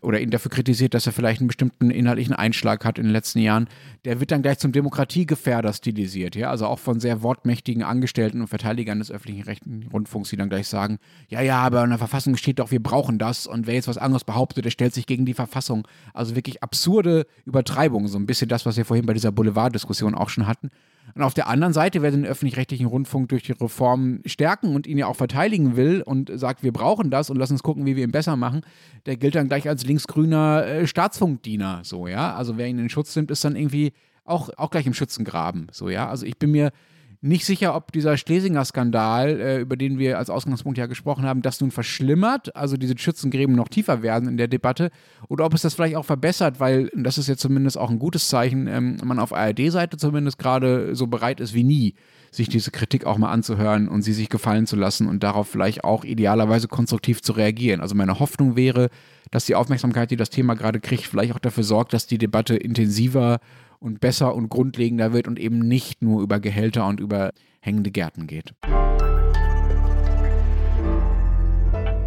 [0.00, 3.40] oder ihn dafür kritisiert, dass er vielleicht einen bestimmten inhaltlichen Einschlag hat in den letzten
[3.40, 3.68] Jahren,
[4.04, 6.36] der wird dann gleich zum Demokratiegefährder stilisiert.
[6.36, 6.50] Ja?
[6.50, 10.68] Also auch von sehr wortmächtigen Angestellten und Verteidigern des öffentlichen rechten Rundfunks, die dann gleich
[10.68, 10.98] sagen,
[11.28, 13.98] ja, ja, aber in der Verfassung steht doch, wir brauchen das und wer jetzt was
[13.98, 15.86] anderes behauptet, der stellt sich gegen die Verfassung.
[16.14, 20.28] Also wirklich absurde Übertreibung, so ein bisschen das, was wir vorhin bei dieser Boulevard-Diskussion auch
[20.28, 20.70] schon hatten.
[21.14, 24.98] Und auf der anderen Seite, wer den öffentlich-rechtlichen Rundfunk durch die Reform stärken und ihn
[24.98, 28.04] ja auch verteidigen will und sagt, wir brauchen das und lass uns gucken, wie wir
[28.04, 28.62] ihn besser machen,
[29.06, 32.34] der gilt dann gleich als linksgrüner äh, Staatsfunkdiener, so, ja.
[32.34, 33.92] Also wer ihn in Schutz nimmt, ist dann irgendwie
[34.24, 36.08] auch, auch gleich im Schützengraben, so, ja.
[36.08, 36.72] Also ich bin mir
[37.20, 41.60] nicht sicher, ob dieser Schlesinger-Skandal, äh, über den wir als Ausgangspunkt ja gesprochen haben, das
[41.60, 44.90] nun verschlimmert, also diese Schützengräben noch tiefer werden in der Debatte,
[45.28, 48.28] oder ob es das vielleicht auch verbessert, weil, das ist jetzt zumindest auch ein gutes
[48.28, 51.94] Zeichen, ähm, man auf ARD-Seite zumindest gerade so bereit ist wie nie,
[52.30, 55.82] sich diese Kritik auch mal anzuhören und sie sich gefallen zu lassen und darauf vielleicht
[55.82, 57.80] auch idealerweise konstruktiv zu reagieren.
[57.80, 58.90] Also meine Hoffnung wäre,
[59.30, 62.56] dass die Aufmerksamkeit, die das Thema gerade kriegt, vielleicht auch dafür sorgt, dass die Debatte
[62.56, 63.40] intensiver
[63.80, 68.26] und besser und grundlegender wird und eben nicht nur über Gehälter und über hängende Gärten
[68.26, 68.54] geht.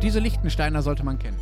[0.01, 1.37] Diese Lichtensteiner sollte man kennen.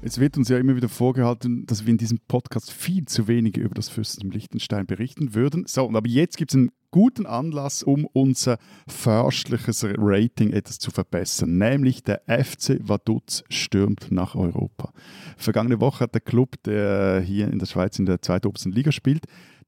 [0.00, 3.56] Es wird uns ja immer wieder vorgehalten, dass wir in diesem Podcast viel zu wenig
[3.56, 5.64] über das Fürstentum Liechtenstein berichten würden.
[5.66, 10.92] So, und aber jetzt gibt es einen guten Anlass, um unser förstliches Rating etwas zu
[10.92, 11.58] verbessern.
[11.58, 14.92] Nämlich der FC Vaduz stürmt nach Europa.
[15.36, 19.24] Vergangene Woche hat der Club, der hier in der Schweiz in der zweitobersten Liga spielt,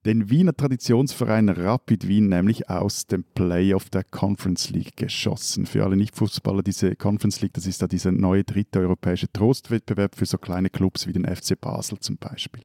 [0.07, 5.67] den Wiener Traditionsverein Rapid Wien nämlich aus dem Playoff der Conference League geschossen.
[5.67, 10.25] Für alle Nicht-Fußballer, diese Conference League, das ist da dieser neue dritte europäische Trostwettbewerb für
[10.25, 12.63] so kleine Clubs wie den FC Basel zum Beispiel.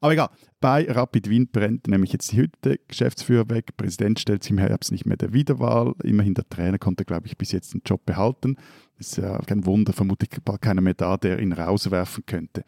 [0.00, 4.52] Aber egal, bei Rapid Wien brennt nämlich jetzt die Hütte, Geschäftsführer weg, Präsident stellt sich
[4.52, 7.82] im Herbst nicht mehr der Wiederwahl, immerhin der Trainer konnte, glaube ich, bis jetzt den
[7.84, 8.56] Job behalten.
[8.98, 12.64] Ist ja kein Wunder, vermutlich bald keiner mehr da, der ihn rauswerfen könnte.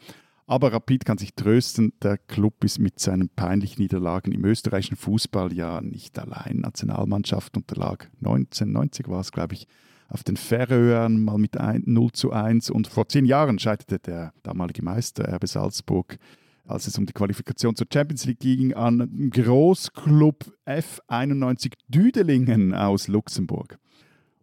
[0.46, 5.52] Aber Rapid kann sich trösten, der Club ist mit seinen peinlichen Niederlagen im österreichischen Fußball
[5.52, 6.58] ja nicht allein.
[6.58, 9.66] Nationalmannschaft unterlag 1990 war es, glaube ich,
[10.08, 14.82] auf den Färöern mal mit 0 zu 1 und vor zehn Jahren scheiterte der damalige
[14.82, 16.18] Meister RB Salzburg
[16.64, 23.78] als es um die Qualifikation zur Champions League ging, an Großclub F91 Düdelingen aus Luxemburg.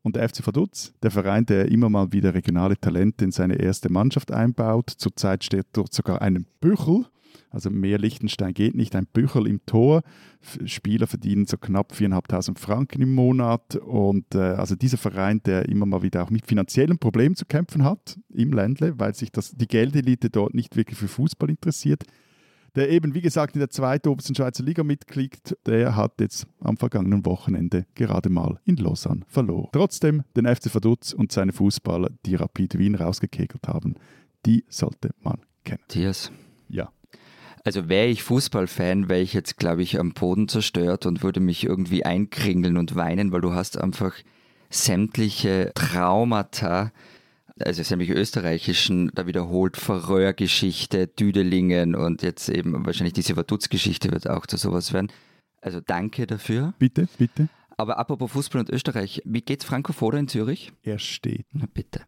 [0.02, 3.92] Und der FC Vaduz, der Verein, der immer mal wieder regionale Talente in seine erste
[3.92, 7.06] Mannschaft einbaut, zurzeit steht dort sogar ein Büchel,
[7.52, 10.04] also mehr Liechtenstein geht nicht, ein Büchel im Tor.
[10.66, 13.76] Spieler verdienen so knapp 4.500 Franken im Monat.
[13.76, 17.84] Und äh, also dieser Verein, der immer mal wieder auch mit finanziellen Problemen zu kämpfen
[17.84, 22.04] hat im Ländle, weil sich das, die Geldelite dort nicht wirklich für Fußball interessiert,
[22.76, 27.26] der eben, wie gesagt, in der zweitobersten Schweizer Liga mitklickt, der hat jetzt am vergangenen
[27.26, 29.70] Wochenende gerade mal in Lausanne verloren.
[29.72, 33.96] Trotzdem den FC Vaduz und seine Fußballer, die Rapid Wien rausgekegelt haben,
[34.46, 35.82] die sollte man kennen.
[35.82, 36.32] Matthias.
[36.68, 36.92] Ja.
[37.64, 41.66] Also wäre ich Fußballfan, wäre ich jetzt, glaube ich, am Boden zerstört und würde mich
[41.66, 44.16] irgendwie einkringeln und weinen, weil du hast einfach
[44.70, 46.92] sämtliche Traumata,
[47.66, 54.46] also sämtliche österreichischen, da wiederholt Verröhrgeschichte, Düdelingen und jetzt eben wahrscheinlich diese Vaduz-Geschichte wird auch
[54.46, 55.12] zu sowas werden.
[55.62, 56.74] Also danke dafür.
[56.80, 57.50] Bitte, bitte.
[57.78, 60.74] Aber apropos Fußball und Österreich, wie geht's Franco Foda in Zürich?
[60.84, 61.46] Er steht.
[61.54, 62.02] Na bitte.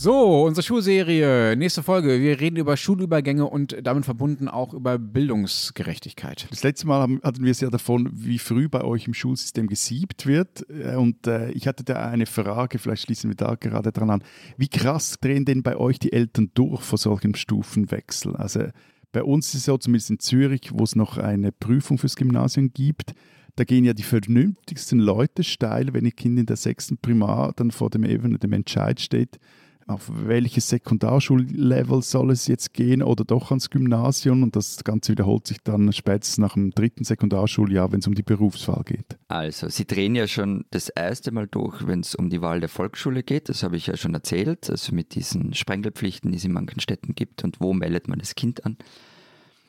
[0.00, 2.20] So, unsere Schulserie, nächste Folge.
[2.20, 6.46] Wir reden über Schulübergänge und damit verbunden auch über Bildungsgerechtigkeit.
[6.50, 9.66] Das letzte Mal haben, hatten wir es ja davon, wie früh bei euch im Schulsystem
[9.66, 10.64] gesiebt wird.
[10.70, 14.22] Äh, und äh, ich hatte da eine Frage, vielleicht schließen wir da gerade dran an.
[14.56, 18.36] Wie krass drehen denn bei euch die Eltern durch vor solchem Stufenwechsel?
[18.36, 18.68] Also
[19.10, 22.70] bei uns ist es so, zumindest in Zürich, wo es noch eine Prüfung fürs Gymnasium
[22.72, 23.14] gibt,
[23.56, 27.72] da gehen ja die vernünftigsten Leute steil, wenn ihr Kind in der sechsten Primar dann
[27.72, 29.40] vor dem eben dem Entscheid steht,
[29.88, 35.46] auf welches Sekundarschullevel soll es jetzt gehen oder doch ans Gymnasium und das Ganze wiederholt
[35.46, 39.18] sich dann spätestens nach dem dritten Sekundarschuljahr, wenn es um die Berufswahl geht.
[39.28, 42.68] Also, Sie drehen ja schon das erste Mal durch, wenn es um die Wahl der
[42.68, 43.48] Volksschule geht.
[43.48, 47.14] Das habe ich ja schon erzählt, also mit diesen Sprengelpflichten, die es in manchen Städten
[47.14, 48.76] gibt und wo meldet man das Kind an.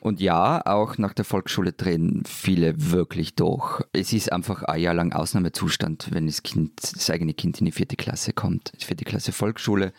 [0.00, 3.82] Und ja, auch nach der Volksschule drehen viele wirklich durch.
[3.92, 7.72] Es ist einfach ein Jahr lang Ausnahmezustand, wenn das Kind, das eigene Kind in die
[7.72, 9.92] vierte Klasse kommt, die vierte Klasse Volksschule,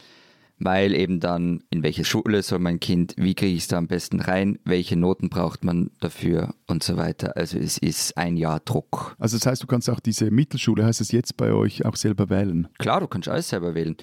[0.58, 3.88] weil eben dann, in welche Schule soll mein Kind, wie kriege ich es da am
[3.88, 7.38] besten rein, welche Noten braucht man dafür und so weiter.
[7.38, 9.16] Also es ist ein Jahr Druck.
[9.20, 12.32] Also das heißt, du kannst auch diese Mittelschule, heißt es jetzt bei euch, auch selber
[12.32, 12.68] wählen?
[12.80, 13.96] Klar, du kannst alles selber wählen.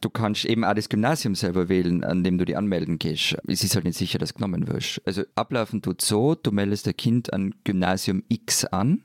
[0.00, 3.36] Du kannst eben auch das Gymnasium selber wählen, an dem du dich anmelden gehst.
[3.48, 5.02] Es ist halt nicht sicher, dass du genommen wirst.
[5.04, 9.02] Also ablaufen tut so, du meldest dein Kind an Gymnasium X an.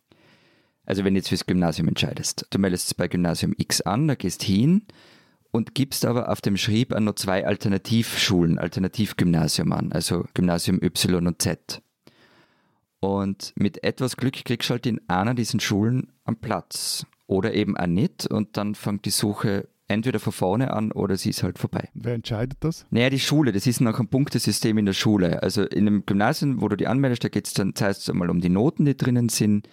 [0.85, 2.45] Also wenn du jetzt fürs Gymnasium entscheidest.
[2.51, 4.83] Du meldest es bei Gymnasium X an, da gehst hin
[5.51, 11.25] und gibst aber auf dem Schrieb an noch zwei Alternativschulen, Alternativgymnasium an, also Gymnasium Y
[11.25, 11.81] und Z.
[12.99, 17.05] Und mit etwas Glück kriegst du halt in einer dieser Schulen einen Platz.
[17.27, 18.27] Oder eben auch nicht.
[18.27, 21.89] Und dann fängt die Suche entweder von vorne an oder sie ist halt vorbei.
[21.93, 22.85] Wer entscheidet das?
[22.89, 25.43] Naja, die Schule, das ist noch ein Punktesystem in der Schule.
[25.43, 28.41] Also in einem Gymnasium, wo du die anmeldest, da geht es dann zuerst einmal um
[28.41, 29.67] die Noten, die drinnen sind.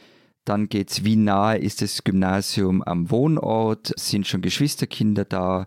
[0.45, 5.67] Dann geht es, wie nahe ist das Gymnasium am Wohnort, sind schon Geschwisterkinder da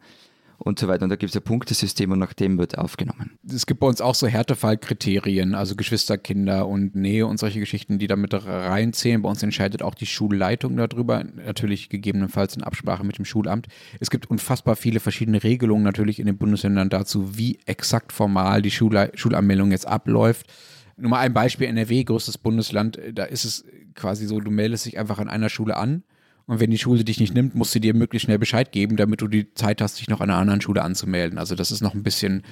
[0.64, 1.04] und so weiter.
[1.04, 3.38] Und da gibt es ein Punktesystem und nach dem wird aufgenommen.
[3.46, 8.08] Es gibt bei uns auch so Härtefallkriterien, also Geschwisterkinder und Nähe und solche Geschichten, die
[8.08, 9.22] damit reinzählen.
[9.22, 13.68] Bei uns entscheidet auch die Schulleitung darüber, natürlich gegebenenfalls in Absprache mit dem Schulamt.
[14.00, 18.72] Es gibt unfassbar viele verschiedene Regelungen natürlich in den Bundesländern dazu, wie exakt formal die
[18.72, 20.48] Schule Schulanmeldung jetzt abläuft.
[20.96, 24.98] Nur mal ein Beispiel, NRW, größtes Bundesland, da ist es quasi so, du meldest dich
[24.98, 26.04] einfach an einer Schule an
[26.46, 29.22] und wenn die Schule dich nicht nimmt, musst sie dir möglichst schnell Bescheid geben, damit
[29.22, 31.38] du die Zeit hast, dich noch an einer anderen Schule anzumelden.
[31.38, 32.44] Also das ist noch ein bisschen,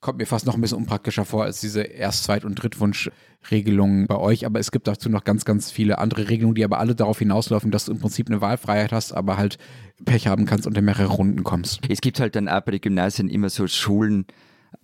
[0.00, 4.16] kommt mir fast noch ein bisschen unpraktischer vor als diese Erst-, Zweit- und Drittwunschregelungen bei
[4.16, 4.44] euch.
[4.44, 7.70] Aber es gibt dazu noch ganz, ganz viele andere Regelungen, die aber alle darauf hinauslaufen,
[7.70, 9.56] dass du im Prinzip eine Wahlfreiheit hast, aber halt
[10.04, 11.80] Pech haben kannst und in mehrere Runden kommst.
[11.88, 14.26] Es gibt halt dann auch bei den Gymnasien immer so Schulen,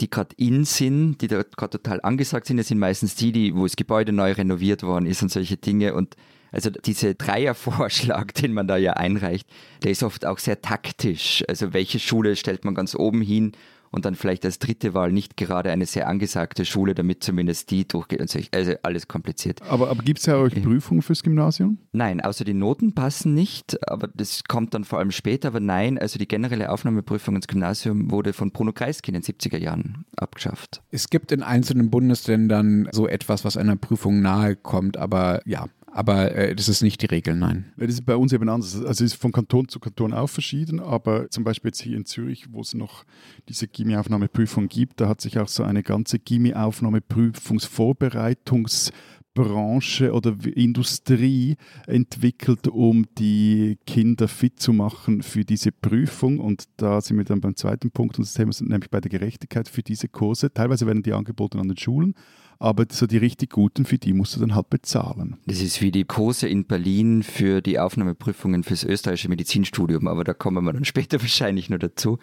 [0.01, 2.57] die gerade in sind, die da gerade total angesagt sind.
[2.57, 5.95] Das sind meistens die, die, wo das Gebäude neu renoviert worden ist und solche Dinge.
[5.95, 6.17] Und
[6.55, 9.49] also dieser Dreiervorschlag, den man da ja einreicht,
[9.83, 11.45] der ist oft auch sehr taktisch.
[11.49, 13.53] Also welche Schule stellt man ganz oben hin
[13.91, 17.87] und dann vielleicht als dritte Wahl nicht gerade eine sehr angesagte Schule, damit zumindest die
[17.87, 18.21] durchgeht.
[18.21, 19.63] Also, also alles kompliziert.
[19.63, 21.79] Aber, aber gibt es ja euch Prüfungen fürs Gymnasium?
[21.93, 25.49] Nein, außer die Noten passen nicht, aber das kommt dann vor allem später.
[25.49, 29.59] Aber nein, also die generelle Aufnahmeprüfung ins Gymnasium wurde von Bruno Kreisky in den 70er
[29.59, 30.83] Jahren abgeschafft.
[30.91, 36.35] Es gibt in einzelnen Bundesländern so etwas, was einer Prüfung nahe kommt, aber ja, aber
[36.35, 37.67] äh, das ist nicht die Regel, nein.
[37.77, 38.75] Das ist bei uns eben anders.
[38.75, 42.05] Also es ist von Kanton zu Kanton auch verschieden, aber zum Beispiel jetzt hier in
[42.05, 43.05] Zürich, wo es noch
[43.49, 48.91] diese Gimmi-Aufnahmeprüfung gibt, da hat sich auch so eine ganze Gimmi-Aufnahmeprüfungsvorbereitungs-
[49.35, 51.57] Branche oder Industrie
[51.89, 56.39] entwickelt, um die Kinder fit zu machen für diese Prüfung.
[56.39, 59.83] Und da sind wir dann beim zweiten Punkt unseres Themas, nämlich bei der Gerechtigkeit für
[59.83, 60.53] diese Kurse.
[60.53, 62.15] Teilweise werden die angeboten an den Schulen,
[62.59, 65.37] aber so die richtig guten, für die musst du dann halt bezahlen.
[65.47, 70.35] Das ist wie die Kurse in Berlin für die Aufnahmeprüfungen fürs österreichische Medizinstudium, aber da
[70.35, 72.19] kommen wir dann später wahrscheinlich noch dazu.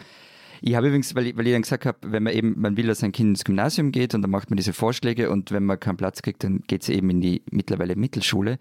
[0.64, 2.86] Ich habe übrigens, weil ich, weil ich dann gesagt habe, wenn man eben, man will,
[2.86, 5.80] dass ein Kind ins Gymnasium geht und dann macht man diese Vorschläge und wenn man
[5.80, 8.60] keinen Platz kriegt, dann geht es eben in die mittlerweile Mittelschule.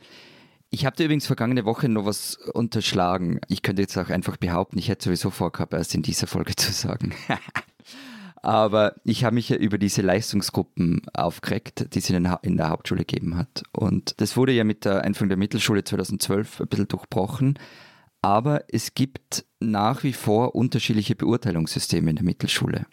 [0.70, 3.40] Ich habe da übrigens vergangene Woche noch was unterschlagen.
[3.48, 6.72] Ich könnte jetzt auch einfach behaupten, ich hätte sowieso vorgehabt, erst in dieser Folge zu
[6.72, 7.12] sagen.
[8.42, 13.04] Aber ich habe mich ja über diese Leistungsgruppen aufgeregt, die es in, in der Hauptschule
[13.04, 13.62] gegeben hat.
[13.72, 17.58] Und das wurde ja mit der Einführung der Mittelschule 2012 ein bisschen durchbrochen.
[18.22, 22.86] Aber es gibt nach wie vor unterschiedliche Beurteilungssysteme in der Mittelschule.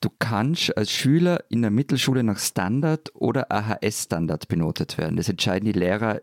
[0.00, 5.16] Du kannst als Schüler in der Mittelschule nach Standard oder AHS-Standard benotet werden.
[5.16, 6.20] Das entscheiden die Lehrer,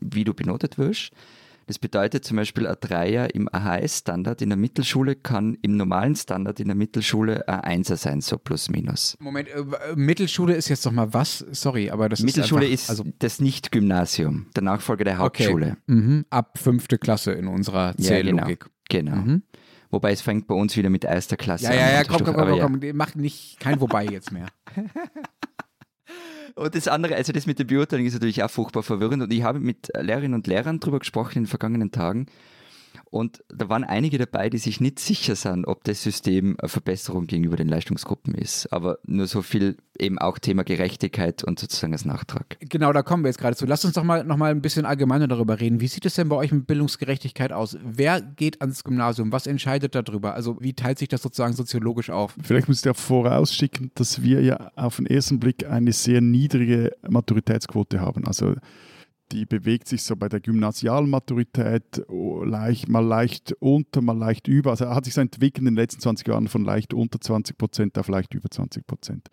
[0.00, 1.10] wie du benotet wirst.
[1.66, 6.60] Das bedeutet zum Beispiel, ein Dreier im AHS-Standard in der Mittelschule kann im normalen Standard
[6.60, 9.16] in der Mittelschule ein Einser sein, so plus minus.
[9.18, 9.64] Moment, äh,
[9.96, 11.44] Mittelschule ist jetzt doch mal was?
[11.50, 12.88] Sorry, aber das Mittelschule ist.
[12.88, 15.76] Mittelschule ist also, das Nicht-Gymnasium, der Nachfolger der Hauptschule.
[15.82, 15.92] Okay.
[15.92, 16.24] Mhm.
[16.30, 18.66] Ab fünfte Klasse in unserer Zähllogik.
[18.66, 19.12] Ja, genau.
[19.12, 19.24] genau.
[19.24, 19.42] Mhm.
[19.90, 21.76] Wobei es fängt bei uns wieder mit erster Klasse ja, an.
[21.76, 24.46] Ja, ja, komm, komm, komm, komm, komm, mach nicht kein Wobei jetzt mehr.
[26.54, 29.22] Und das andere, also das mit der Beurteilung ist natürlich auch furchtbar verwirrend.
[29.22, 32.26] Und ich habe mit Lehrerinnen und Lehrern darüber gesprochen in den vergangenen Tagen.
[33.16, 37.26] Und da waren einige dabei, die sich nicht sicher sind, ob das System eine Verbesserung
[37.26, 38.70] gegenüber den Leistungsgruppen ist.
[38.72, 42.58] Aber nur so viel eben auch Thema Gerechtigkeit und sozusagen als Nachtrag.
[42.60, 43.64] Genau, da kommen wir jetzt gerade zu.
[43.64, 45.80] Lass uns doch mal noch mal ein bisschen allgemeiner darüber reden.
[45.80, 47.78] Wie sieht es denn bei euch mit Bildungsgerechtigkeit aus?
[47.82, 49.32] Wer geht ans Gymnasium?
[49.32, 50.34] Was entscheidet darüber?
[50.34, 52.34] Also wie teilt sich das sozusagen soziologisch auf?
[52.42, 56.94] Vielleicht muss ich ja vorausschicken, dass wir ja auf den ersten Blick eine sehr niedrige
[57.08, 58.26] Maturitätsquote haben.
[58.26, 58.56] Also
[59.32, 64.70] die bewegt sich so bei der Gymnasialmaturität oh, leicht, mal leicht unter, mal leicht über.
[64.70, 67.98] Also hat sich so entwickelt in den letzten 20 Jahren von leicht unter 20 Prozent
[67.98, 69.28] auf leicht über 20 Prozent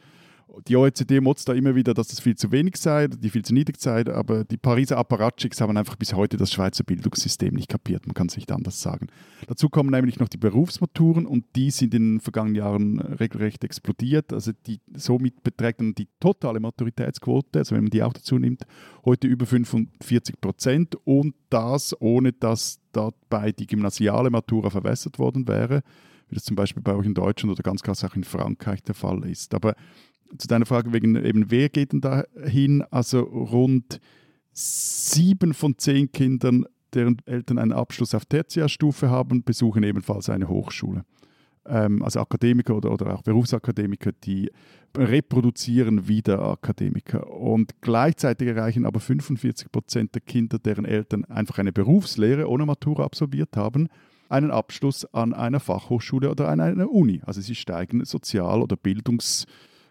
[0.68, 3.54] die OECD motzt da immer wieder, dass das viel zu wenig sei, die viel zu
[3.54, 8.06] niedrig sei, aber die Pariser Apparatschicks haben einfach bis heute das Schweizer Bildungssystem nicht kapiert,
[8.06, 9.08] man kann es nicht anders sagen.
[9.47, 14.32] Dazu kommen nämlich noch die Berufsmaturen und die sind in den vergangenen Jahren regelrecht explodiert.
[14.32, 18.64] Also die, somit beträgt dann die totale Maturitätsquote, also wenn man die auch dazu nimmt,
[19.06, 25.82] heute über 45 Prozent und das ohne, dass dabei die gymnasiale Matura verwässert worden wäre
[26.30, 28.95] wie das zum Beispiel bei euch in Deutschland oder ganz krass auch in Frankreich der
[28.95, 29.54] Fall ist.
[29.54, 29.76] Aber
[30.38, 32.84] zu deiner Frage wegen eben, wer geht denn da hin?
[32.91, 33.99] Also rund
[34.51, 41.05] sieben von zehn Kindern, deren Eltern einen Abschluss auf Tertiärstufe haben, besuchen ebenfalls eine Hochschule.
[41.65, 44.51] Ähm, also Akademiker oder, oder auch Berufsakademiker, die
[44.95, 47.29] reproduzieren wieder Akademiker.
[47.29, 53.03] Und gleichzeitig erreichen aber 45 Prozent der Kinder, deren Eltern einfach eine Berufslehre ohne Matura
[53.03, 53.88] absolviert haben,
[54.29, 57.21] einen Abschluss an einer Fachhochschule oder an einer Uni.
[57.25, 58.75] Also sie steigen sozial oder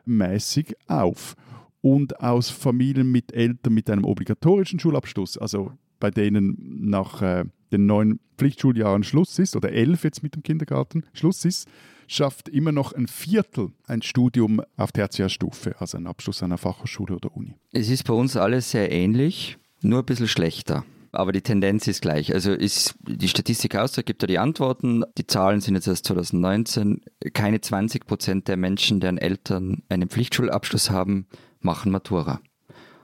[0.05, 1.35] bildungsmäßig auf.
[1.81, 6.57] Und aus Familien mit Eltern mit einem obligatorischen Schulabschluss, also bei denen
[6.89, 11.69] nach äh, den neun Pflichtschuljahren Schluss ist oder elf jetzt mit dem Kindergarten Schluss ist,
[12.07, 17.37] schafft immer noch ein Viertel ein Studium auf Tertiärstufe, also einen Abschluss einer Fachhochschule oder
[17.37, 17.57] Uni.
[17.73, 20.85] Es ist bei uns alles sehr ähnlich, nur ein bisschen schlechter.
[21.13, 22.33] Aber die Tendenz ist gleich.
[22.33, 25.05] Also ist die Statistik aus, da gibt er die Antworten.
[25.19, 27.03] Die Zahlen sind jetzt erst 2019.
[27.35, 31.27] Keine 20 Prozent der Menschen, deren Eltern einen Pflichtschulabschluss haben,
[31.61, 32.41] machen Matura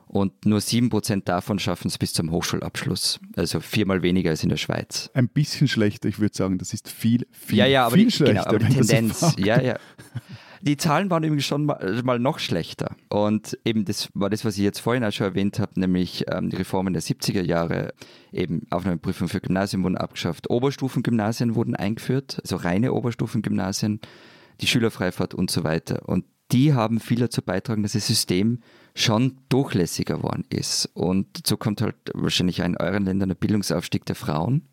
[0.09, 3.21] und nur 7% davon schaffen es bis zum Hochschulabschluss.
[3.37, 5.11] Also viermal weniger als in der Schweiz.
[5.13, 8.11] Ein bisschen schlechter, ich würde sagen, das ist viel, viel, ja, ja, aber viel die,
[8.13, 8.45] schlechter.
[8.45, 9.79] Genau, aber die Tendenz, ja, ja.
[10.69, 12.95] Die Zahlen waren eben schon mal, mal, noch schlechter.
[13.09, 16.51] Und eben das war das, was ich jetzt vorhin auch schon erwähnt habe, nämlich ähm,
[16.51, 17.95] die Reformen der 70er Jahre.
[18.33, 24.03] Eben Aufnahmeprüfung für Gymnasien wurden abgeschafft, Oberstufengymnasien wurden eingeführt, also reine Oberstufengymnasien,
[24.61, 26.07] die Schülerfreifahrt und so weiter.
[26.07, 28.61] Und die haben viel dazu beitragen, dass das System
[28.95, 30.91] schon durchlässiger geworden ist.
[30.93, 34.68] Und so kommt halt wahrscheinlich in euren Ländern der Bildungsaufstieg der Frauen.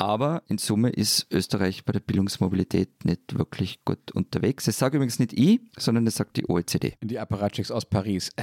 [0.00, 4.66] Aber in Summe ist Österreich bei der Bildungsmobilität nicht wirklich gut unterwegs.
[4.66, 6.94] Das sage übrigens nicht ich, sondern das sagt die OECD.
[7.02, 8.30] Die Apparatschicks aus Paris.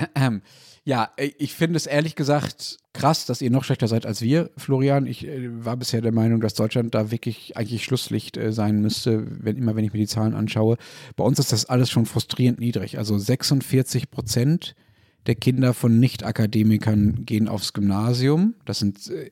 [0.87, 5.07] Ja, ich finde es ehrlich gesagt krass, dass ihr noch schlechter seid als wir, Florian.
[5.07, 9.25] Ich äh, war bisher der Meinung, dass Deutschland da wirklich eigentlich Schlusslicht äh, sein müsste,
[9.43, 10.77] wenn immer wenn ich mir die Zahlen anschaue.
[11.15, 12.99] Bei uns ist das alles schon frustrierend niedrig.
[12.99, 14.75] Also 46 Prozent
[15.27, 18.55] der Kinder von Nicht-Akademikern gehen aufs Gymnasium.
[18.65, 19.31] Das sind äh,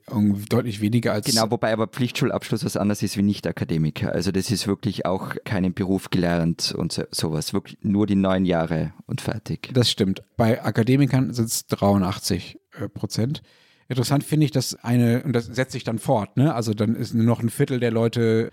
[0.50, 1.26] deutlich weniger als.
[1.26, 4.12] Genau, wobei aber Pflichtschulabschluss was anderes ist wie Nicht-Akademiker.
[4.12, 7.54] Also das ist wirklich auch keinen Beruf gelernt und so, sowas.
[7.54, 9.70] Wirklich nur die neun Jahre und fertig.
[9.74, 10.24] Das stimmt.
[10.36, 13.41] Bei Akademikern sind es 83 äh, Prozent.
[13.88, 16.56] Interessant finde ich, dass eine, und das setzt sich dann fort, ne?
[16.56, 18.52] Also dann ist nur noch ein Viertel der Leute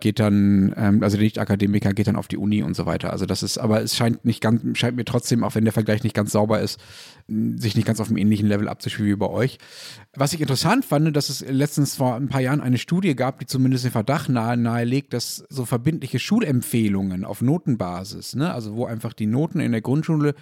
[0.00, 3.10] geht dann, ähm, also der Nicht-Akademiker geht dann auf die Uni und so weiter.
[3.10, 6.02] Also das ist, aber es scheint nicht ganz, scheint mir trotzdem, auch wenn der Vergleich
[6.02, 6.80] nicht ganz sauber ist,
[7.26, 9.58] sich nicht ganz auf einem ähnlichen Level abzuspielen wie bei euch.
[10.14, 13.46] Was ich interessant fand, dass es letztens vor ein paar Jahren eine Studie gab, die
[13.46, 19.12] zumindest den Verdacht nahe, nahelegt, dass so verbindliche Schulempfehlungen auf Notenbasis, ne, also wo einfach
[19.12, 20.34] die Noten in der Grundschule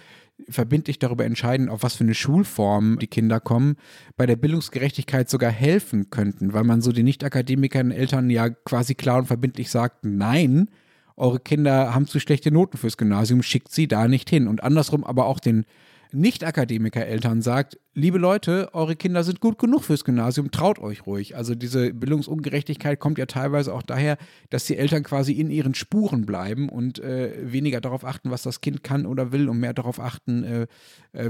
[0.49, 3.75] verbindlich darüber entscheiden, auf was für eine Schulform die Kinder kommen,
[4.15, 9.19] bei der Bildungsgerechtigkeit sogar helfen könnten, weil man so den Nicht-Akademikern, Eltern ja quasi klar
[9.19, 10.69] und verbindlich sagt, nein,
[11.15, 14.47] eure Kinder haben zu schlechte Noten fürs Gymnasium, schickt sie da nicht hin.
[14.47, 15.65] Und andersrum aber auch den
[16.11, 21.35] Nicht-Akademiker-Eltern sagt, liebe Leute, eure Kinder sind gut genug fürs Gymnasium, traut euch ruhig.
[21.35, 24.17] Also diese Bildungsungerechtigkeit kommt ja teilweise auch daher,
[24.51, 28.61] dass die Eltern quasi in ihren Spuren bleiben und äh, weniger darauf achten, was das
[28.61, 30.67] Kind kann oder will und mehr darauf achten, äh, äh,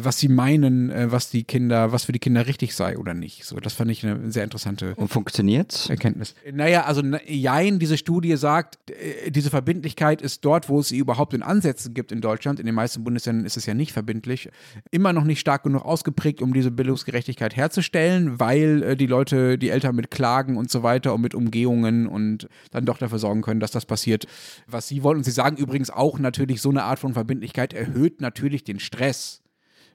[0.04, 3.46] was sie meinen, äh, was die Kinder, was für die Kinder richtig sei oder nicht.
[3.46, 5.90] So, das fand ich eine sehr interessante und funktioniert's?
[5.90, 6.36] Erkenntnis.
[6.52, 11.34] Naja, also jein, diese Studie sagt, äh, diese Verbindlichkeit ist dort, wo es sie überhaupt
[11.34, 12.60] in Ansätzen gibt in Deutschland.
[12.60, 14.50] In den meisten Bundesländern ist es ja nicht verbindlich,
[14.92, 19.70] immer noch nicht stark genug ausgeprägt, um diese Bildungsgerechtigkeit herzustellen, weil äh, die Leute, die
[19.70, 23.60] Eltern mit Klagen und so weiter und mit Umgehungen und dann doch dafür sorgen können,
[23.60, 24.26] dass das passiert,
[24.68, 25.18] was sie wollen.
[25.18, 29.42] Und sie sagen übrigens auch natürlich, so eine Art von Verbindlichkeit erhöht natürlich den Stress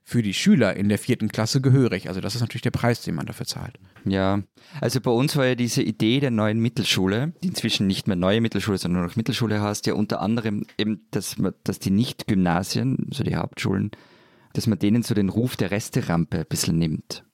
[0.04, 2.08] für die Schüler in der vierten Klasse gehörig.
[2.08, 3.78] Also das ist natürlich der Preis, den man dafür zahlt.
[4.04, 4.42] Ja,
[4.80, 8.40] also bei uns war ja diese Idee der neuen Mittelschule, die inzwischen nicht mehr neue
[8.40, 13.22] Mittelschule, sondern nur noch Mittelschule heißt, ja unter anderem eben, dass, dass die Nicht-Gymnasien, also
[13.22, 13.92] die Hauptschulen,
[14.52, 17.24] dass man denen so den Ruf der Resterampe ein bisschen nimmt.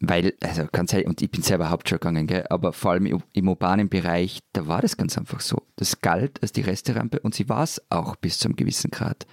[0.00, 3.48] Weil, also ganz ehrlich, und ich bin selber Hauptschule gegangen, gell, aber vor allem im,
[3.48, 5.62] urbanen Bereich, da war das ganz einfach so.
[5.76, 9.26] Das galt als die Resterampe und sie war es auch bis zu einem gewissen Grad.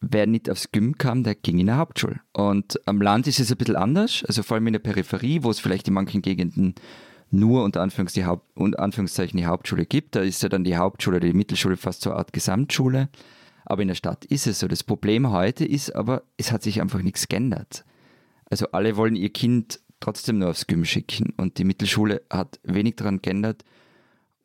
[0.00, 2.20] Wer nicht aufs Gym kam, der ging in eine Hauptschule.
[2.32, 5.50] Und am Land ist es ein bisschen anders, also vor allem in der Peripherie, wo
[5.50, 6.74] es vielleicht in manchen Gegenden
[7.30, 10.16] nur unter Anführungs die Haupt, unter Anführungszeichen die Hauptschule gibt.
[10.16, 13.08] Da ist ja dann die Hauptschule oder die Mittelschule fast so eine Art Gesamtschule.
[13.70, 14.66] Aber in der Stadt ist es so.
[14.66, 17.84] Das Problem heute ist aber, es hat sich einfach nichts geändert.
[18.50, 22.96] Also alle wollen ihr Kind trotzdem nur aufs Gym schicken und die Mittelschule hat wenig
[22.96, 23.62] daran geändert.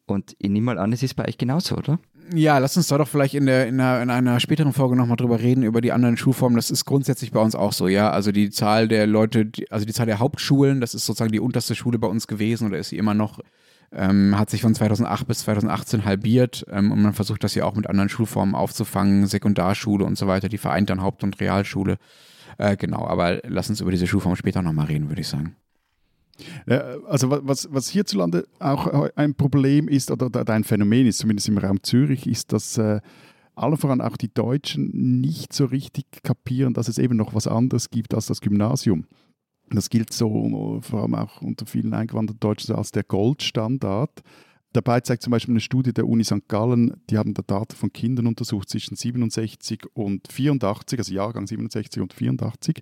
[0.05, 1.97] Und ich nehme mal an, es ist bei euch genauso, oder?
[2.35, 5.17] Ja, lass uns da doch vielleicht in, der, in, einer, in einer späteren Folge nochmal
[5.17, 6.55] drüber reden, über die anderen Schulformen.
[6.55, 8.11] Das ist grundsätzlich bei uns auch so, ja.
[8.11, 11.73] Also die Zahl der Leute, also die Zahl der Hauptschulen, das ist sozusagen die unterste
[11.73, 13.39] Schule bei uns gewesen oder ist sie immer noch,
[13.91, 17.75] ähm, hat sich von 2008 bis 2018 halbiert ähm, und man versucht das ja auch
[17.75, 21.97] mit anderen Schulformen aufzufangen, Sekundarschule und so weiter, die vereint dann Haupt- und Realschule.
[22.57, 25.55] Äh, genau, aber lass uns über diese Schulform später nochmal reden, würde ich sagen.
[27.07, 31.81] Also was, was hierzulande auch ein Problem ist oder ein Phänomen ist, zumindest im Raum
[31.81, 32.99] Zürich, ist, dass äh,
[33.55, 37.89] allen voran auch die Deutschen nicht so richtig kapieren, dass es eben noch was anderes
[37.89, 39.05] gibt als das Gymnasium.
[39.69, 44.21] Das gilt so vor allem auch unter vielen eingewanderten Deutschen als der Goldstandard.
[44.73, 46.49] Dabei zeigt zum Beispiel eine Studie der Uni St.
[46.49, 52.01] Gallen, die haben da Daten von Kindern untersucht zwischen 67 und 84, also Jahrgang 67
[52.01, 52.81] und 84.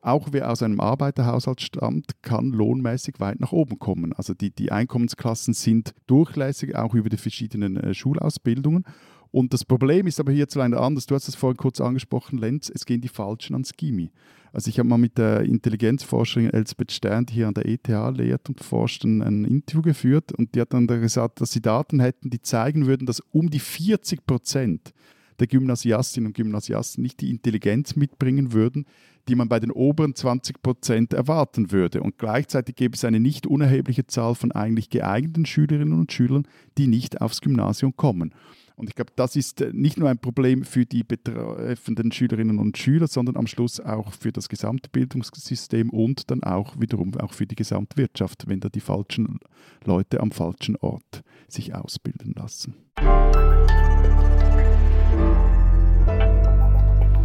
[0.00, 4.14] Auch wer aus einem Arbeiterhaushalt stammt, kann lohnmäßig weit nach oben kommen.
[4.14, 8.84] Also die, die Einkommensklassen sind durchlässig, auch über die verschiedenen äh, Schulausbildungen.
[9.30, 11.06] Und das Problem ist aber hierzulande anders.
[11.06, 14.10] Du hast es vorhin kurz angesprochen, Lenz, es gehen die Falschen ans Gimmi.
[14.52, 18.48] Also ich habe mal mit der Intelligenzforscherin Elsbeth Stern, die hier an der ETH lehrt
[18.48, 22.30] und forscht, ein, ein Interview geführt und die hat dann gesagt, dass sie Daten hätten,
[22.30, 24.94] die zeigen würden, dass um die 40 Prozent
[25.38, 28.86] der Gymnasiastinnen und Gymnasiasten nicht die Intelligenz mitbringen würden,
[29.28, 32.02] die man bei den oberen 20 Prozent erwarten würde.
[32.02, 36.48] Und gleichzeitig gäbe es eine nicht unerhebliche Zahl von eigentlich geeigneten Schülerinnen und Schülern,
[36.78, 38.34] die nicht aufs Gymnasium kommen.
[38.78, 42.78] Und ich glaube, das ist äh, nicht nur ein Problem für die betreffenden Schülerinnen und
[42.78, 47.46] Schüler, sondern am Schluss auch für das gesamte Bildungssystem und dann auch wiederum auch für
[47.46, 49.40] die Gesamtwirtschaft, wenn da die falschen
[49.84, 52.76] Leute am falschen Ort sich ausbilden lassen.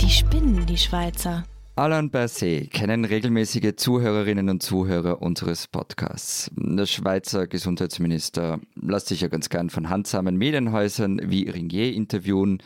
[0.02, 1.46] Die spinnen, die Schweizer.
[1.76, 6.52] Alain Berset kennen regelmäßige Zuhörerinnen und Zuhörer unseres Podcasts.
[6.56, 12.62] Der Schweizer Gesundheitsminister lässt sich ja ganz gern von handsamen Medienhäusern wie Ringier interviewen.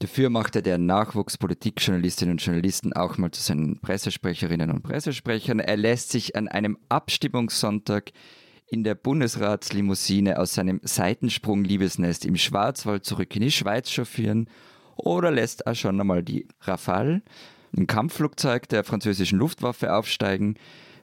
[0.00, 5.58] Dafür macht er der Nachwuchspolitikjournalistinnen und Journalisten auch mal zu seinen Pressesprecherinnen und Pressesprechern.
[5.58, 8.12] Er lässt sich an einem Abstimmungssonntag
[8.66, 14.50] in der Bundesratslimousine aus seinem Seitensprung-Liebesnest im Schwarzwald zurück in die Schweiz chauffieren
[14.96, 17.22] oder lässt er schon einmal die Rafale
[17.76, 20.56] ein Kampfflugzeug der französischen Luftwaffe aufsteigen,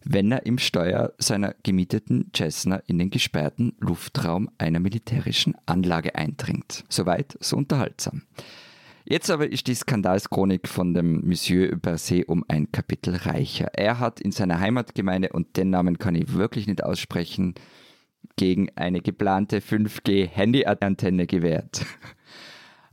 [0.04, 6.86] wenn er im Steuer seiner gemieteten Cessna in den gesperrten Luftraum einer militärischen Anlage eindringt.
[6.90, 8.24] Soweit, so unterhaltsam.
[9.06, 13.68] Jetzt aber ist die Skandalschronik von dem Monsieur Berset um ein Kapitel reicher.
[13.74, 17.56] Er hat in seiner Heimatgemeinde, und den Namen kann ich wirklich nicht aussprechen,
[18.36, 21.86] gegen eine geplante 5G-Handy-Antenne gewehrt.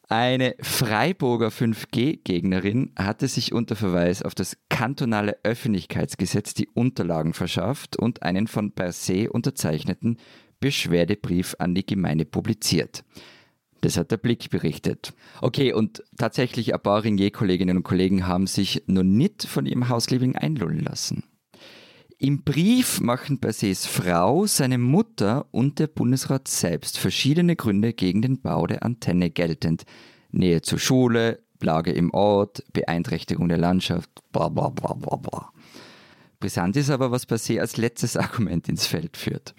[0.09, 8.23] Eine Freiburger 5G-Gegnerin hatte sich unter Verweis auf das kantonale Öffentlichkeitsgesetz die Unterlagen verschafft und
[8.23, 10.19] einen von per se unterzeichneten
[10.61, 13.03] Beschwerdebrief an die Gemeinde publiziert.
[13.81, 15.13] Das hat der Blick berichtet.
[15.41, 20.37] Okay, und tatsächlich ein paar Ringier-Kolleginnen und Kollegen haben sich noch nicht von ihrem Hausliebling
[20.37, 21.25] einlullen lassen.
[22.19, 28.41] Im Brief machen Berset's Frau, seine Mutter und der Bundesrat selbst verschiedene Gründe gegen den
[28.41, 29.85] Bau der Antenne geltend.
[30.31, 35.53] Nähe zur Schule, Lage im Ort, Beeinträchtigung der Landschaft, bla bla bla bla bla.
[36.41, 39.55] Brisant ist aber, was Berset als letztes Argument ins Feld führt.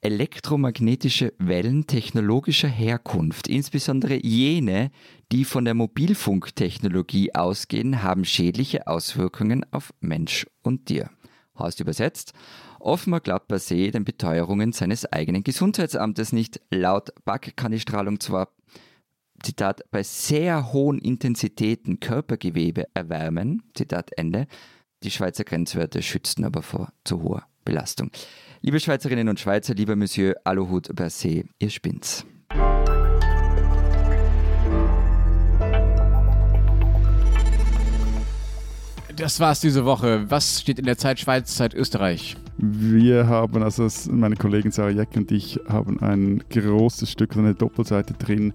[0.00, 4.90] Elektromagnetische Wellen technologischer Herkunft, insbesondere jene,
[5.32, 11.10] die von der Mobilfunktechnologie ausgehen, haben schädliche Auswirkungen auf Mensch und Tier
[11.58, 12.32] heißt übersetzt,
[12.80, 16.60] offenbar glaubt Basé den Beteuerungen seines eigenen Gesundheitsamtes nicht.
[16.70, 18.48] Laut BAC kann die Strahlung zwar
[19.42, 24.46] Zitat, bei sehr hohen Intensitäten Körpergewebe erwärmen, Zitat Ende.
[25.02, 28.10] Die Schweizer Grenzwerte schützten aber vor zu hoher Belastung.
[28.62, 32.24] Liebe Schweizerinnen und Schweizer, lieber Monsieur Alohut Berset, ihr spinnt's.
[39.16, 40.28] Das war's diese Woche.
[40.28, 42.36] Was steht in der Zeit Schweiz, Zeit Österreich?
[42.56, 48.14] Wir haben, also meine Kollegin Sarah Jeck und ich haben ein großes Stück, eine Doppelseite
[48.14, 48.52] drin,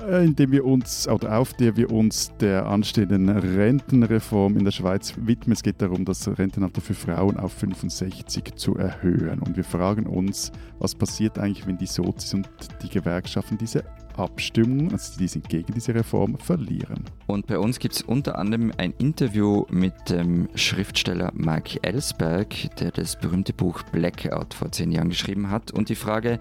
[0.00, 4.72] äh, in dem wir uns, oder auf der wir uns der anstehenden Rentenreform in der
[4.72, 5.52] Schweiz widmen.
[5.52, 9.40] Es geht darum, das Rentenalter für Frauen auf 65 zu erhöhen.
[9.40, 12.48] Und wir fragen uns, was passiert eigentlich, wenn die Sozis und
[12.82, 13.84] die Gewerkschaften diese
[14.16, 17.04] Abstimmung, also die sind gegen diese Reform, verlieren.
[17.26, 22.90] Und bei uns gibt es unter anderem ein Interview mit dem Schriftsteller Mike Ellsberg, der
[22.90, 25.70] das berühmte Buch Blackout vor zehn Jahren geschrieben hat.
[25.70, 26.38] Und die Frage,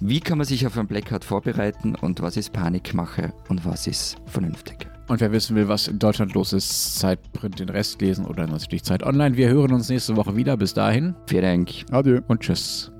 [0.00, 4.16] wie kann man sich auf ein Blackout vorbereiten und was ist Panikmache und was ist
[4.26, 4.88] vernünftig?
[5.08, 8.84] Und wer wissen will, was in Deutschland los ist, Zeitprint den Rest lesen oder natürlich
[8.84, 9.36] Zeit online.
[9.36, 10.56] Wir hören uns nächste Woche wieder.
[10.56, 11.14] Bis dahin.
[11.26, 11.70] Vielen Dank.
[11.90, 12.20] Adieu.
[12.28, 12.91] Und tschüss.